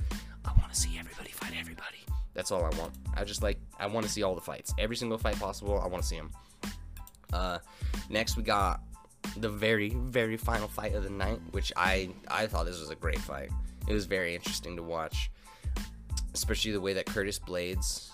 I 0.45 0.53
want 0.59 0.73
to 0.73 0.79
see 0.79 0.99
everybody 0.99 1.31
fight 1.31 1.53
everybody. 1.59 1.99
That's 2.35 2.51
all 2.51 2.65
I 2.65 2.71
want. 2.79 2.93
I 3.15 3.25
just 3.25 3.43
like 3.43 3.59
I 3.79 3.87
want 3.87 4.05
to 4.07 4.13
see 4.13 4.23
all 4.23 4.35
the 4.35 4.41
fights, 4.41 4.75
every 4.79 4.97
single 4.97 5.19
fight 5.19 5.39
possible. 5.39 5.81
I 5.81 5.87
want 5.87 6.03
to 6.03 6.09
see 6.09 6.17
them. 6.17 6.31
Uh, 7.33 7.59
next 8.11 8.37
we 8.37 8.43
got 8.43 8.81
the 9.39 9.49
very 9.49 9.91
very 9.91 10.37
final 10.37 10.69
fight 10.69 10.95
of 10.95 11.03
the 11.03 11.11
night, 11.11 11.41
which 11.53 11.73
I 11.77 12.11
I 12.29 12.47
thought 12.47 12.67
this 12.67 12.79
was 12.79 12.91
a 12.91 12.95
great 12.95 13.19
fight. 13.19 13.51
It 13.89 13.93
was 13.93 14.05
very 14.05 14.35
interesting 14.35 14.77
to 14.77 14.83
watch, 14.83 15.31
especially 16.35 16.73
the 16.73 16.81
way 16.81 16.93
that 16.93 17.07
Curtis 17.07 17.39
Blaydes 17.39 18.11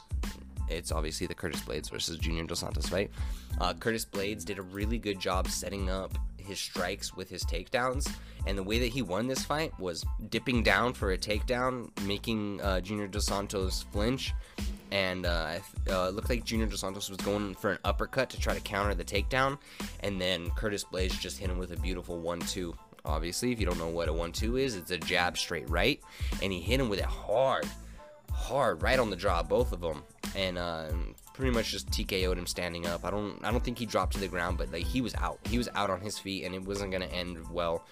it's 0.76 0.92
obviously 0.92 1.26
the 1.26 1.35
Curtis 1.35 1.61
Blaydes 1.61 1.90
versus 1.90 2.18
Junior 2.18 2.44
Dos 2.44 2.61
Santos 2.61 2.87
fight. 2.87 3.11
Uh, 3.61 3.74
Curtis 3.74 4.04
Blaydes 4.04 4.44
did 4.44 4.58
a 4.58 4.62
really 4.62 4.98
good 4.98 5.20
job 5.20 5.48
setting 5.48 5.90
up 5.90 6.16
his 6.37 6.58
strikes 6.58 7.14
with 7.14 7.30
his 7.30 7.44
takedowns, 7.44 8.12
and 8.46 8.58
the 8.58 8.62
way 8.62 8.78
that 8.78 8.88
he 8.88 9.02
won 9.02 9.26
this 9.26 9.44
fight 9.44 9.78
was 9.78 10.04
dipping 10.28 10.62
down 10.62 10.92
for 10.92 11.12
a 11.12 11.18
takedown, 11.18 11.88
making 12.06 12.61
uh, 12.61 12.80
Junior 12.80 13.06
Dos 13.06 13.26
Santos 13.26 13.85
flinch, 13.92 14.32
and 14.90 15.24
uh, 15.24 15.58
uh, 15.88 16.06
it 16.08 16.14
looked 16.14 16.28
like 16.28 16.44
Junior 16.44 16.66
Dos 16.66 16.80
Santos 16.80 17.08
was 17.08 17.18
going 17.18 17.54
for 17.54 17.72
an 17.72 17.78
uppercut 17.85 18.28
to 18.30 18.40
try 18.40 18.54
to 18.54 18.61
counter 18.61 18.94
the 18.94 19.04
takedown, 19.04 19.58
and 20.00 20.20
then 20.20 20.50
Curtis 20.50 20.85
Blaydes 20.85 21.18
just 21.18 21.38
hit 21.38 21.48
him 21.50 21.58
with 21.58 21.72
a 21.72 21.76
beautiful 21.76 22.18
one-two. 22.18 22.74
Obviously, 23.04 23.52
if 23.52 23.61
you 23.61 23.66
don't 23.66 23.78
know 23.78 23.88
what 23.88 24.08
a 24.08 24.12
one-two 24.12 24.56
is, 24.56 24.76
it's 24.76 24.90
a 24.90 24.98
jab 24.98 25.37
straight 25.37 25.68
right, 25.70 26.00
and 26.42 26.52
he 26.52 26.61
hit 26.61 26.80
him 26.80 26.88
with 26.88 26.98
it 26.98 27.04
hard 27.04 27.66
hard 28.32 28.82
right 28.82 28.98
on 28.98 29.11
the 29.11 29.16
jaw, 29.16 29.42
both 29.42 29.72
of 29.72 29.80
them. 29.80 30.02
And 30.34 30.58
uh, 30.58 30.88
pretty 31.34 31.50
much 31.50 31.70
just 31.70 31.88
TKO'd 31.90 32.38
him 32.38 32.46
standing 32.46 32.86
up. 32.86 33.04
I 33.04 33.10
don't 33.10 33.38
I 33.44 33.50
don't 33.50 33.62
think 33.62 33.78
he 33.78 33.86
dropped 33.86 34.14
to 34.14 34.20
the 34.20 34.28
ground, 34.28 34.58
but 34.58 34.72
like 34.72 34.84
he 34.84 35.00
was 35.00 35.14
out. 35.16 35.38
He 35.48 35.58
was 35.58 35.68
out 35.74 35.90
on 35.90 36.00
his 36.00 36.18
feet, 36.18 36.44
and 36.44 36.54
it 36.54 36.64
wasn't 36.64 36.92
gonna 36.92 37.06
end 37.06 37.38
well. 37.50 37.86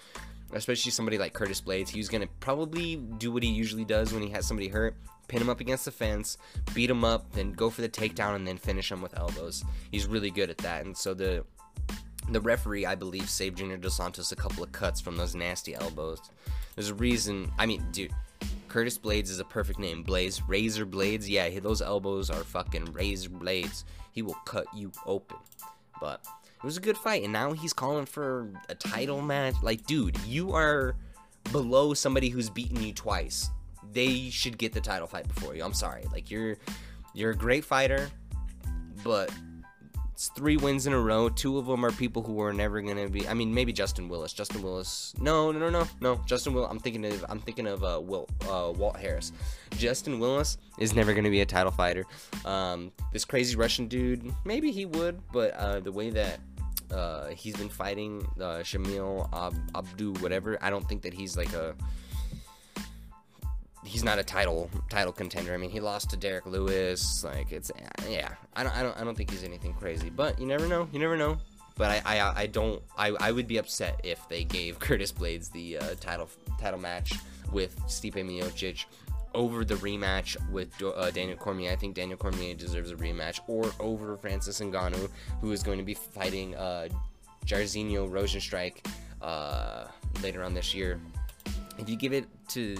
Especially 0.53 0.91
somebody 0.91 1.17
like 1.17 1.33
Curtis 1.33 1.61
Blaydes, 1.61 1.89
he 1.89 1.99
was 1.99 2.09
gonna 2.09 2.27
probably 2.39 2.97
do 3.17 3.31
what 3.31 3.43
he 3.43 3.49
usually 3.49 3.85
does 3.85 4.13
when 4.13 4.21
he 4.21 4.29
has 4.29 4.45
somebody 4.45 4.67
hurt, 4.67 4.95
pin 5.27 5.41
him 5.41 5.49
up 5.49 5.61
against 5.61 5.85
the 5.85 5.91
fence, 5.91 6.37
beat 6.73 6.89
him 6.89 7.05
up, 7.05 7.31
then 7.31 7.53
go 7.53 7.69
for 7.69 7.81
the 7.81 7.89
takedown, 7.89 8.35
and 8.35 8.45
then 8.45 8.57
finish 8.57 8.91
him 8.91 9.01
with 9.01 9.17
elbows. 9.17 9.63
He's 9.91 10.07
really 10.07 10.29
good 10.29 10.49
at 10.49 10.57
that, 10.59 10.85
and 10.85 10.95
so 10.95 11.13
the 11.13 11.45
the 12.29 12.41
referee, 12.41 12.85
I 12.85 12.95
believe, 12.95 13.29
saved 13.29 13.57
Junior 13.57 13.77
Dos 13.77 13.95
Santos 13.95 14.31
a 14.31 14.35
couple 14.35 14.63
of 14.63 14.71
cuts 14.71 15.01
from 15.01 15.17
those 15.17 15.35
nasty 15.35 15.73
elbows. 15.73 16.21
There's 16.75 16.89
a 16.89 16.95
reason. 16.95 17.51
I 17.57 17.65
mean, 17.65 17.83
dude, 17.91 18.11
Curtis 18.71 18.97
Blaydes 18.97 19.29
is 19.29 19.39
a 19.39 19.43
perfect 19.43 19.79
name. 19.79 20.01
Blaze, 20.01 20.41
razor 20.47 20.85
blades. 20.85 21.29
Yeah, 21.29 21.59
those 21.59 21.81
elbows 21.81 22.29
are 22.29 22.41
fucking 22.41 22.93
razor 22.93 23.29
blades. 23.29 23.83
He 24.13 24.21
will 24.21 24.37
cut 24.45 24.65
you 24.73 24.93
open. 25.05 25.35
But 25.99 26.25
it 26.55 26.63
was 26.63 26.77
a 26.77 26.79
good 26.79 26.97
fight, 26.97 27.23
and 27.23 27.33
now 27.33 27.51
he's 27.51 27.73
calling 27.73 28.05
for 28.05 28.47
a 28.69 28.75
title 28.75 29.21
match. 29.21 29.55
Like, 29.61 29.85
dude, 29.87 30.17
you 30.25 30.53
are 30.53 30.95
below 31.51 31.93
somebody 31.93 32.29
who's 32.29 32.49
beaten 32.49 32.81
you 32.81 32.93
twice. 32.93 33.49
They 33.91 34.29
should 34.29 34.57
get 34.57 34.71
the 34.71 34.79
title 34.79 35.05
fight 35.05 35.27
before 35.27 35.53
you. 35.53 35.65
I'm 35.65 35.73
sorry. 35.73 36.05
Like, 36.09 36.31
you're 36.31 36.55
you're 37.13 37.31
a 37.31 37.35
great 37.35 37.65
fighter, 37.65 38.09
but 39.03 39.33
it's 40.21 40.29
three 40.29 40.55
wins 40.55 40.85
in 40.85 40.93
a 40.93 40.99
row. 40.99 41.29
Two 41.29 41.57
of 41.57 41.65
them 41.65 41.83
are 41.83 41.91
people 41.91 42.21
who 42.21 42.39
are 42.43 42.53
never 42.53 42.79
gonna 42.79 43.09
be. 43.09 43.27
I 43.27 43.33
mean, 43.33 43.51
maybe 43.51 43.73
Justin 43.73 44.07
Willis. 44.07 44.31
Justin 44.33 44.61
Willis. 44.61 45.15
No, 45.19 45.51
no, 45.51 45.57
no, 45.57 45.71
no, 45.71 45.87
no. 45.99 46.21
Justin 46.27 46.53
Will. 46.53 46.67
I'm 46.67 46.77
thinking 46.77 47.03
of. 47.05 47.25
I'm 47.27 47.39
thinking 47.39 47.65
of 47.65 47.83
uh, 47.83 47.99
Will, 47.99 48.29
uh, 48.47 48.71
Walt 48.71 48.97
Harris. 48.97 49.31
Justin 49.79 50.19
Willis 50.19 50.59
is 50.77 50.93
never 50.93 51.15
gonna 51.15 51.31
be 51.31 51.41
a 51.41 51.45
title 51.47 51.71
fighter. 51.71 52.05
Um, 52.45 52.91
this 53.11 53.25
crazy 53.25 53.55
Russian 53.55 53.87
dude. 53.87 54.31
Maybe 54.45 54.71
he 54.71 54.85
would, 54.85 55.19
but 55.33 55.55
uh, 55.55 55.79
the 55.79 55.91
way 55.91 56.11
that 56.11 56.39
uh, 56.91 57.29
he's 57.29 57.55
been 57.55 57.69
fighting 57.69 58.21
uh, 58.39 58.61
Shamil 58.61 59.27
Ab- 59.33 59.71
Abdu, 59.73 60.13
whatever. 60.19 60.55
I 60.61 60.69
don't 60.69 60.87
think 60.87 61.01
that 61.01 61.15
he's 61.15 61.35
like 61.35 61.53
a 61.53 61.73
he's 63.83 64.03
not 64.03 64.19
a 64.19 64.23
title 64.23 64.69
title 64.89 65.13
contender. 65.13 65.53
I 65.53 65.57
mean, 65.57 65.69
he 65.69 65.79
lost 65.79 66.09
to 66.11 66.17
Derrick 66.17 66.45
Lewis. 66.45 67.23
Like 67.23 67.51
it's 67.51 67.71
yeah. 68.09 68.29
I 68.55 68.63
don't 68.63 68.75
I 68.75 68.83
don't 68.83 68.97
I 68.99 69.03
don't 69.03 69.15
think 69.15 69.31
he's 69.31 69.43
anything 69.43 69.73
crazy. 69.73 70.09
But 70.09 70.39
you 70.39 70.47
never 70.47 70.67
know. 70.67 70.87
You 70.91 70.99
never 70.99 71.17
know. 71.17 71.37
But 71.77 72.03
I 72.05 72.17
I, 72.17 72.41
I 72.41 72.45
don't 72.47 72.81
I, 72.97 73.09
I 73.19 73.31
would 73.31 73.47
be 73.47 73.57
upset 73.57 73.99
if 74.03 74.27
they 74.29 74.43
gave 74.43 74.79
Curtis 74.79 75.11
Blaydes 75.11 75.51
the 75.51 75.77
uh, 75.77 75.95
title 75.99 76.29
title 76.59 76.79
match 76.79 77.13
with 77.51 77.79
Stipe 77.87 78.13
Miocic 78.13 78.85
over 79.33 79.63
the 79.63 79.75
rematch 79.75 80.35
with 80.49 80.69
uh, 80.83 81.09
Daniel 81.11 81.37
Cormier. 81.37 81.71
I 81.71 81.75
think 81.75 81.95
Daniel 81.95 82.17
Cormier 82.17 82.53
deserves 82.53 82.91
a 82.91 82.95
rematch, 82.95 83.39
or 83.47 83.71
over 83.79 84.17
Francis 84.17 84.59
Ngannou, 84.59 85.09
who 85.39 85.51
is 85.51 85.63
going 85.63 85.77
to 85.77 85.85
be 85.85 85.93
fighting 85.93 86.53
uh, 86.55 86.89
Jairzinho 87.45 88.09
Rozenstruik 88.09 88.85
uh, 89.21 89.85
later 90.21 90.43
on 90.43 90.53
this 90.53 90.73
year. 90.73 90.99
If 91.77 91.89
you 91.89 91.95
give 91.95 92.13
it 92.13 92.25
to 92.49 92.77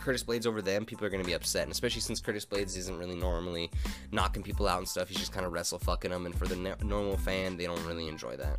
Curtis 0.00 0.22
Blaydes 0.24 0.46
over 0.46 0.62
them, 0.62 0.84
people 0.84 1.06
are 1.06 1.10
going 1.10 1.22
to 1.22 1.26
be 1.26 1.34
upset, 1.34 1.64
and 1.64 1.72
especially 1.72 2.00
since 2.00 2.20
Curtis 2.20 2.46
Blaydes 2.46 2.76
isn't 2.76 2.98
really 2.98 3.16
normally 3.16 3.70
knocking 4.12 4.42
people 4.42 4.66
out 4.66 4.78
and 4.78 4.88
stuff. 4.88 5.08
He's 5.08 5.18
just 5.18 5.32
kind 5.32 5.44
of 5.44 5.52
wrestle 5.52 5.78
fucking 5.78 6.10
them, 6.10 6.26
and 6.26 6.34
for 6.34 6.46
the 6.46 6.56
normal 6.56 7.16
fan, 7.16 7.56
they 7.56 7.66
don't 7.66 7.84
really 7.84 8.08
enjoy 8.08 8.36
that. 8.36 8.58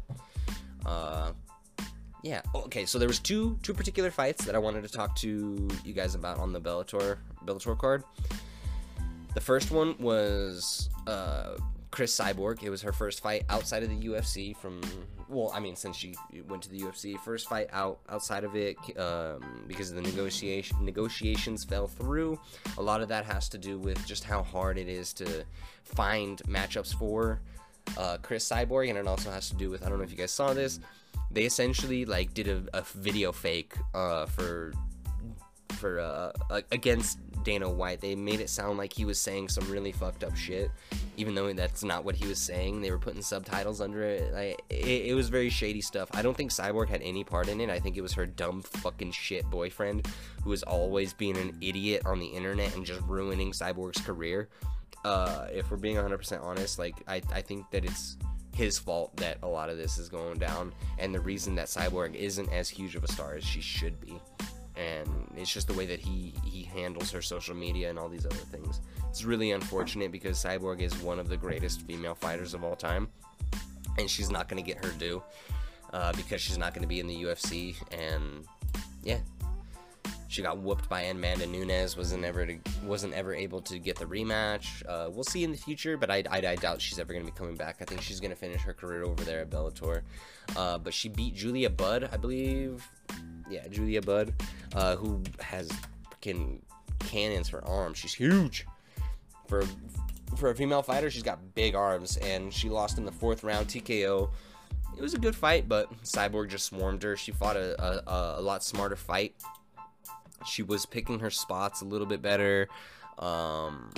Uh, 0.86 1.32
yeah. 2.23 2.41
Oh, 2.54 2.62
okay, 2.63 2.86
so 2.86 2.99
there 2.99 3.08
was 3.08 3.19
two 3.19 3.58
two 3.63 3.73
particular 3.73 4.12
fights 4.12 4.45
that 4.45 4.56
I 4.56 4.58
wanted 4.58 4.84
to 4.84 4.89
talk 4.89 5.15
to 5.17 5.67
you 5.86 5.93
guys 5.93 6.15
about 6.15 6.38
on 6.38 6.52
the 6.52 6.60
Bellator 6.60 7.17
Bellator 7.45 7.78
card. 7.78 8.04
The 9.36 9.41
first 9.41 9.71
one 9.71 9.95
was 9.99 10.89
uh, 11.08 11.56
Cris 12.00 12.18
Cyborg. 12.18 12.64
It 12.64 12.70
was 12.70 12.82
her 12.84 12.94
first 12.94 13.20
fight 13.20 13.44
outside 13.50 13.84
of 13.84 13.90
the 13.90 14.08
UFC 14.08 14.56
from 14.56 14.80
well, 15.28 15.52
I 15.54 15.60
mean, 15.60 15.76
since 15.76 15.98
she 15.98 16.16
went 16.48 16.64
to 16.64 16.70
the 16.70 16.80
UFC, 16.80 17.20
first 17.20 17.50
fight 17.50 17.68
out 17.74 18.00
outside 18.08 18.46
of 18.46 18.56
it 18.56 18.78
um, 18.98 19.66
because 19.68 19.92
the 19.92 20.00
negotiation 20.00 20.78
negotiations 20.86 21.66
fell 21.66 21.88
through. 21.88 22.40
A 22.78 22.82
lot 22.82 23.02
of 23.02 23.10
that 23.10 23.26
has 23.26 23.50
to 23.50 23.58
do 23.58 23.78
with 23.78 24.06
just 24.06 24.24
how 24.24 24.44
hard 24.44 24.78
it 24.78 24.88
is 24.88 25.12
to 25.16 25.44
find 25.84 26.42
matchups 26.48 26.96
for 26.96 27.42
uh, 27.98 28.18
Cris 28.22 28.48
Cyborg, 28.48 28.88
and 28.88 28.98
it 28.98 29.06
also 29.06 29.30
has 29.30 29.50
to 29.50 29.58
do 29.58 29.70
with 29.70 29.86
I 29.86 29.90
don't 29.90 29.98
know 29.98 30.06
if 30.06 30.12
you 30.12 30.16
guys 30.16 30.32
saw 30.32 30.54
this. 30.54 30.80
They 31.32 31.44
essentially 31.44 32.06
like 32.06 32.34
did 32.34 32.48
a, 32.48 32.64
a 32.74 32.82
video 32.96 33.34
fake 33.34 33.74
uh, 33.94 34.26
for 34.26 34.72
for 35.73 35.99
uh, 35.99 36.32
against 36.71 37.19
Dana 37.43 37.69
White. 37.69 38.01
They 38.01 38.15
made 38.15 38.39
it 38.39 38.49
sound 38.49 38.77
like 38.77 38.93
he 38.93 39.05
was 39.05 39.19
saying 39.19 39.49
some 39.49 39.69
really 39.69 39.91
fucked 39.91 40.23
up 40.23 40.36
shit, 40.36 40.71
even 41.17 41.36
though 41.36 41.51
that's 41.53 41.84
not 41.84 42.03
what 42.03 42.15
he 42.15 42.27
was 42.27 42.39
saying. 42.39 42.82
They 42.82 42.91
were 42.91 42.99
putting 42.99 43.21
subtitles 43.21 43.82
under 43.82 44.03
it. 44.03 44.34
Like, 44.34 44.62
it, 44.69 45.08
it 45.08 45.15
was 45.15 45.29
very 45.29 45.49
shady 45.49 45.82
stuff. 45.82 46.10
I 46.13 46.21
don't 46.21 46.36
think 46.36 46.51
Cyborg 46.51 46.89
had 46.89 47.01
any 47.01 47.23
part 47.23 47.47
in 47.47 47.62
it. 47.62 47.69
I 47.69 47.79
think 47.79 47.97
it 47.97 48.01
was 48.01 48.13
her 48.13 48.25
dumb 48.25 48.62
fucking 48.62 49.12
shit 49.12 49.49
boyfriend 49.49 50.08
who 50.43 50.49
was 50.49 50.63
always 50.63 51.13
being 51.13 51.38
an 51.38 51.58
idiot 51.62 52.03
on 52.05 52.19
the 52.19 52.27
internet 52.27 52.75
and 52.75 52.86
just 52.86 53.01
ruining 53.01 53.51
Cyborg's 53.51 54.01
career. 54.01 54.49
Uh, 55.05 55.47
if 55.51 55.71
we're 55.71 55.77
being 55.77 55.95
100% 55.95 56.43
honest, 56.43 56.77
like 56.77 56.95
I, 57.08 57.21
I 57.34 57.41
think 57.41 57.71
that 57.71 57.86
it's 57.86 58.17
his 58.53 58.77
fault 58.77 59.15
that 59.15 59.38
a 59.43 59.47
lot 59.47 59.69
of 59.69 59.77
this 59.77 59.97
is 59.97 60.10
going 60.10 60.38
down, 60.38 60.73
and 60.97 61.15
the 61.15 61.21
reason 61.21 61.55
that 61.55 61.67
Cyborg 61.67 62.15
isn't 62.15 62.51
as 62.51 62.67
huge 62.67 62.95
of 62.95 63.05
a 63.05 63.08
star 63.12 63.36
as 63.36 63.45
she 63.45 63.62
should 63.62 64.01
be 64.01 64.19
and 64.80 65.10
it's 65.36 65.52
just 65.52 65.68
the 65.68 65.74
way 65.74 65.86
that 65.86 66.00
he 66.00 66.34
he 66.46 66.63
handles 66.63 67.12
her 67.12 67.22
social 67.22 67.54
media 67.54 67.89
and 67.89 68.00
all 68.00 68.08
these 68.08 68.26
other 68.26 68.36
things. 68.36 68.80
It's 69.10 69.26
really 69.26 69.52
unfortunate 69.52 70.12
because 70.12 70.42
Cyborg 70.42 70.82
is 70.82 70.96
one 71.02 71.20
of 71.20 71.28
the 71.28 71.38
greatest 71.38 71.82
female 71.82 72.15
fighters 72.15 72.54
of 72.54 72.63
all 72.63 72.76
time, 72.76 73.10
and 73.98 74.10
she's 74.10 74.32
not 74.32 74.48
going 74.48 74.63
to 74.63 74.65
get 74.65 74.84
her 74.84 74.92
due 74.94 75.22
uh, 75.92 76.13
because 76.13 76.42
she's 76.42 76.58
not 76.58 76.74
going 76.74 76.84
to 76.84 76.88
be 76.88 77.00
in 77.00 77.08
the 77.08 77.24
UFC. 77.24 77.76
And 77.92 78.46
yeah, 79.04 79.20
she 80.30 80.42
got 80.42 80.58
whooped 80.60 80.88
by 80.88 81.02
Amanda 81.02 81.46
Nunes. 81.46 81.98
wasn't 81.98 82.24
ever 82.24 82.46
to, 82.46 82.58
wasn't 82.84 83.13
ever 83.13 83.36
able 83.36 83.62
to 83.63 83.78
get 83.80 83.98
the 83.98 84.06
rematch. 84.06 84.84
Uh, 84.88 85.10
we'll 85.12 85.26
see 85.26 85.44
in 85.44 85.52
the 85.52 85.58
future, 85.58 85.98
but 85.98 86.10
I, 86.10 86.24
I, 86.32 86.38
I 86.38 86.56
doubt 86.56 86.82
she's 86.82 87.00
ever 87.00 87.12
going 87.12 87.26
to 87.26 87.32
be 87.32 87.38
coming 87.38 87.56
back. 87.56 87.78
I 87.82 87.86
think 87.86 88.02
she's 88.02 88.22
going 88.22 88.32
to 88.32 88.38
finish 88.38 88.62
her 88.62 88.74
career 88.74 89.04
over 89.04 89.24
there 89.26 89.42
at 89.42 89.50
Bellator. 89.50 90.04
Uh, 90.56 90.78
but 90.78 90.94
she 90.94 91.10
beat 91.10 91.36
Julia 91.36 91.70
Budd, 91.70 92.10
I 92.13 92.18
believe 92.18 92.88
yeah, 93.50 93.68
Julia 93.68 94.02
Budd, 94.02 94.34
uh, 94.76 94.96
who 94.96 95.22
has 95.39 95.70
freaking 96.10 96.62
cannons 97.00 97.50
for 97.50 97.65
arms. 97.68 97.98
She's 97.98 98.13
huge. 98.13 98.65
For 99.48 99.63
for 100.38 100.52
a 100.52 100.56
female 100.56 100.84
fighter, 100.84 101.10
she's 101.10 101.24
got 101.24 101.56
big 101.56 101.74
arms, 101.74 102.18
and 102.18 102.54
she 102.54 102.70
lost 102.70 102.98
in 102.98 103.06
the 103.06 103.12
fourth 103.12 103.44
round 103.44 103.68
TKO. 103.68 104.30
It 104.96 105.02
was 105.02 105.13
a 105.13 105.18
good 105.18 105.36
fight, 105.36 105.68
but 105.68 105.92
Cyborg 106.04 106.50
just 106.50 106.68
swarmed 106.68 107.02
her. 107.04 107.18
She 107.18 107.32
fought 107.32 107.56
a, 107.56 107.82
a, 107.82 108.39
a 108.39 108.42
lot 108.42 108.63
smarter 108.63 108.96
fight. 108.96 109.36
She 110.45 110.63
was 110.63 110.86
picking 110.86 111.19
her 111.19 111.30
spots 111.30 111.82
a 111.82 111.86
little 111.86 112.08
bit 112.08 112.21
better. 112.21 112.67
Um, 113.17 113.91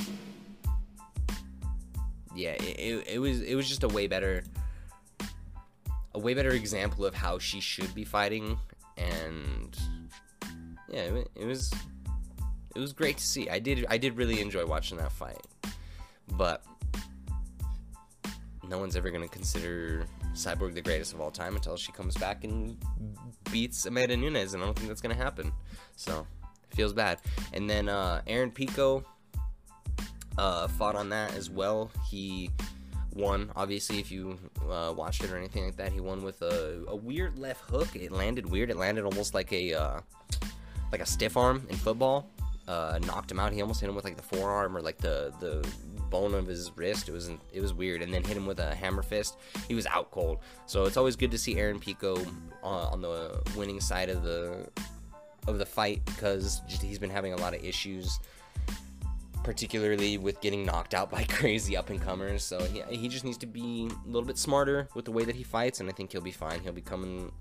yeah, 2.36 2.52
it, 2.52 2.80
it, 2.80 3.08
it 3.16 3.20
was 3.20 3.42
it 3.42 3.56
was 3.56 3.68
just 3.68 3.84
a 3.84 3.88
way 3.88 4.08
better 4.08 4.44
a 6.14 6.20
way 6.20 6.34
better 6.34 6.52
example 6.52 7.06
of 7.06 7.14
how 7.14 7.40
she 7.40 7.60
should 7.60 7.94
be 7.94 8.04
fighting 8.04 8.58
and 8.98 9.78
yeah, 10.90 11.02
it, 11.04 11.28
it 11.36 11.46
was 11.46 11.72
it 12.76 12.80
was 12.80 12.94
great 12.94 13.18
to 13.18 13.24
see. 13.24 13.50
I 13.50 13.60
did 13.60 13.86
I 13.90 13.98
did 13.98 14.18
really 14.18 14.42
enjoy 14.42 14.66
watching 14.66 14.98
that 14.98 15.12
fight, 15.12 15.46
but 16.34 16.64
no 18.68 18.78
one's 18.78 18.96
ever 18.96 19.10
gonna 19.10 19.28
consider 19.28 20.06
Cyborg 20.34 20.74
the 20.74 20.82
greatest 20.82 21.14
of 21.14 21.22
all 21.22 21.32
time 21.32 21.56
until 21.56 21.76
she 21.78 21.92
comes 21.92 22.16
back 22.16 22.44
and 22.44 22.78
beats 23.52 23.86
Amanda 23.86 24.16
Nunes, 24.16 24.54
and 24.54 24.64
I 24.64 24.66
don't 24.66 24.76
think 24.76 24.88
that's 24.88 25.02
gonna 25.02 25.14
happen. 25.16 25.52
So 25.96 26.26
it 26.70 26.76
feels 26.76 26.94
bad. 26.94 27.20
And 27.54 27.70
then 27.70 27.90
uh, 27.90 28.22
Aaron 28.28 28.52
Pico 28.52 29.04
uh, 30.38 30.68
fought 30.68 30.96
on 30.96 31.10
that 31.10 31.36
as 31.36 31.50
well. 31.50 31.92
He 32.10 32.52
won. 33.14 33.52
Obviously, 33.56 34.00
if 34.00 34.12
you 34.12 34.38
uh, 34.70 34.94
watched 34.96 35.24
it 35.24 35.32
or 35.32 35.38
anything 35.38 35.66
like 35.66 35.76
that, 35.78 35.92
he 35.92 36.00
won 36.00 36.24
with 36.24 36.42
a, 36.42 36.84
a 36.88 36.96
weird 36.96 37.38
left 37.38 37.62
hook. 37.70 37.96
It 37.96 38.12
landed 38.12 38.50
weird. 38.50 38.70
It 38.70 38.78
landed 38.78 39.04
almost 39.06 39.34
like 39.34 39.52
a 39.52 39.74
uh, 39.74 40.00
like 40.92 41.02
a 41.02 41.06
stiff 41.06 41.38
arm 41.38 41.66
in 41.70 41.76
football. 41.76 42.30
Uh, 42.68 43.00
knocked 43.06 43.32
him 43.32 43.40
out. 43.40 43.52
He 43.52 43.62
almost 43.62 43.82
hit 43.82 43.90
him 43.90 43.96
with 43.96 44.06
like 44.06 44.18
the 44.18 44.24
forearm 44.24 44.78
or 44.78 44.82
like 44.82 44.98
the 44.98 45.34
the 45.40 45.68
bone 46.12 46.36
of 46.36 46.46
his 46.46 46.72
wrist. 46.76 47.10
It 47.10 47.14
was 47.14 47.32
it 47.52 47.62
was 47.62 47.74
weird. 47.74 48.04
And 48.04 48.14
then 48.14 48.24
hit 48.24 48.38
him 48.38 48.46
with 48.46 48.60
a 48.60 48.76
hammer 48.76 49.02
fist. 49.02 49.38
He 49.68 49.74
was 49.74 49.88
out 49.88 50.12
cold. 50.12 50.40
So 50.68 50.86
it's 50.86 50.98
always 50.98 51.16
good 51.16 51.32
to 51.32 51.40
see 51.40 51.58
Aaron 51.58 51.80
Pico 51.80 52.16
uh, 52.64 52.90
on 52.90 53.02
the 53.02 53.42
winning 53.58 53.82
side 53.82 54.10
of 54.10 54.22
the 54.22 54.70
of 55.48 55.58
the 55.58 55.66
fight 55.66 56.06
because 56.06 56.62
he's 56.68 57.00
been 57.00 57.10
having 57.10 57.34
a 57.34 57.38
lot 57.38 57.56
of 57.56 57.66
issues 57.66 58.20
particularly 59.44 60.20
with 60.20 60.40
getting 60.42 60.64
knocked 60.66 60.94
out 60.94 61.10
by 61.16 61.24
crazy 61.24 61.76
up 61.76 61.90
and 61.90 62.02
comers. 62.02 62.44
So 62.44 62.64
he, 62.66 62.82
he 62.96 63.08
just 63.08 63.26
needs 63.26 63.38
to 63.40 63.48
be 63.48 63.90
a 64.06 64.08
little 64.08 64.28
bit 64.28 64.38
smarter 64.38 64.88
with 64.94 65.06
the 65.06 65.12
way 65.12 65.26
that 65.26 65.36
he 65.36 65.44
fights, 65.44 65.80
and 65.80 65.90
I 65.90 65.94
think 65.94 66.12
he'll 66.12 66.22
be 66.22 66.32
fine. 66.32 66.60
He'll 66.62 66.74
be 66.74 66.82
coming 66.82 67.32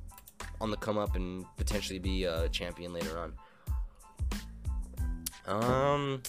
on 0.60 0.70
the 0.70 0.76
come 0.76 0.98
up 0.98 1.16
and 1.16 1.44
potentially 1.56 1.98
be 1.98 2.24
a 2.24 2.48
champion 2.48 2.92
later 2.92 3.18
on. 3.18 3.32
Um, 5.46 6.22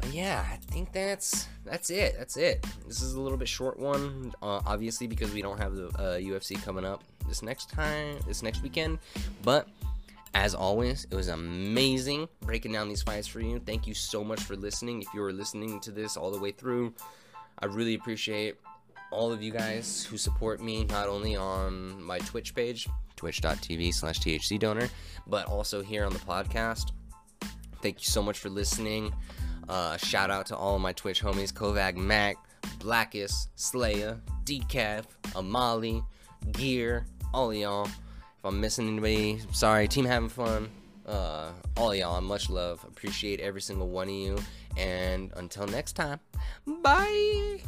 but 0.00 0.12
yeah, 0.12 0.44
I 0.50 0.56
think 0.56 0.92
that's 0.92 1.48
that's 1.64 1.90
it. 1.90 2.14
That's 2.18 2.36
it. 2.36 2.64
This 2.86 3.02
is 3.02 3.14
a 3.14 3.20
little 3.20 3.38
bit 3.38 3.48
short 3.48 3.78
one, 3.78 4.32
uh, 4.42 4.60
obviously 4.66 5.06
because 5.06 5.32
we 5.32 5.42
don't 5.42 5.58
have 5.58 5.74
the 5.74 5.88
uh, 5.88 6.18
UFC 6.18 6.62
coming 6.62 6.84
up 6.84 7.04
this 7.28 7.42
next 7.42 7.70
time, 7.70 8.16
this 8.26 8.42
next 8.42 8.62
weekend. 8.62 8.98
But 9.42 9.68
as 10.34 10.54
always, 10.54 11.06
it 11.10 11.14
was 11.14 11.28
amazing 11.28 12.28
breaking 12.40 12.72
down 12.72 12.88
these 12.88 13.02
fights 13.02 13.26
for 13.26 13.40
you. 13.40 13.58
Thank 13.58 13.86
you 13.86 13.94
so 13.94 14.24
much 14.24 14.40
for 14.40 14.56
listening. 14.56 15.02
If 15.02 15.08
you 15.12 15.20
were 15.20 15.32
listening 15.32 15.80
to 15.80 15.90
this 15.90 16.16
all 16.16 16.30
the 16.30 16.38
way 16.38 16.52
through, 16.52 16.94
I 17.58 17.66
really 17.66 17.94
appreciate 17.94 18.56
all 19.10 19.32
of 19.32 19.42
you 19.42 19.50
guys 19.50 20.04
who 20.04 20.16
support 20.16 20.62
me 20.62 20.84
not 20.84 21.08
only 21.08 21.34
on 21.36 22.00
my 22.02 22.20
Twitch 22.20 22.54
page, 22.54 22.88
twitch.tv 23.16 23.92
slash 23.92 24.20
THC 24.20 24.58
donor, 24.58 24.88
but 25.26 25.46
also 25.46 25.82
here 25.82 26.04
on 26.04 26.12
the 26.12 26.20
podcast. 26.20 26.92
Thank 27.82 28.00
you 28.00 28.06
so 28.06 28.22
much 28.22 28.38
for 28.38 28.50
listening. 28.50 29.12
Uh, 29.68 29.96
shout 29.96 30.30
out 30.30 30.46
to 30.46 30.56
all 30.56 30.78
my 30.78 30.92
Twitch 30.92 31.22
homies 31.22 31.52
Kovac 31.52 31.96
Mac, 31.96 32.36
Blackest, 32.78 33.50
Slayer, 33.54 34.20
Decaf, 34.44 35.04
Amali, 35.34 36.04
Gear, 36.52 37.06
all 37.32 37.52
y'all. 37.52 37.86
If 37.86 38.44
I'm 38.44 38.60
missing 38.60 38.88
anybody, 38.88 39.40
sorry. 39.52 39.86
Team 39.86 40.04
having 40.04 40.28
fun. 40.28 40.70
Uh, 41.06 41.50
all 41.76 41.94
y'all, 41.94 42.20
much 42.20 42.48
love. 42.48 42.82
Appreciate 42.84 43.40
every 43.40 43.60
single 43.60 43.88
one 43.88 44.08
of 44.08 44.14
you. 44.14 44.38
And 44.76 45.32
until 45.36 45.66
next 45.66 45.92
time, 45.92 46.20
bye. 46.66 47.60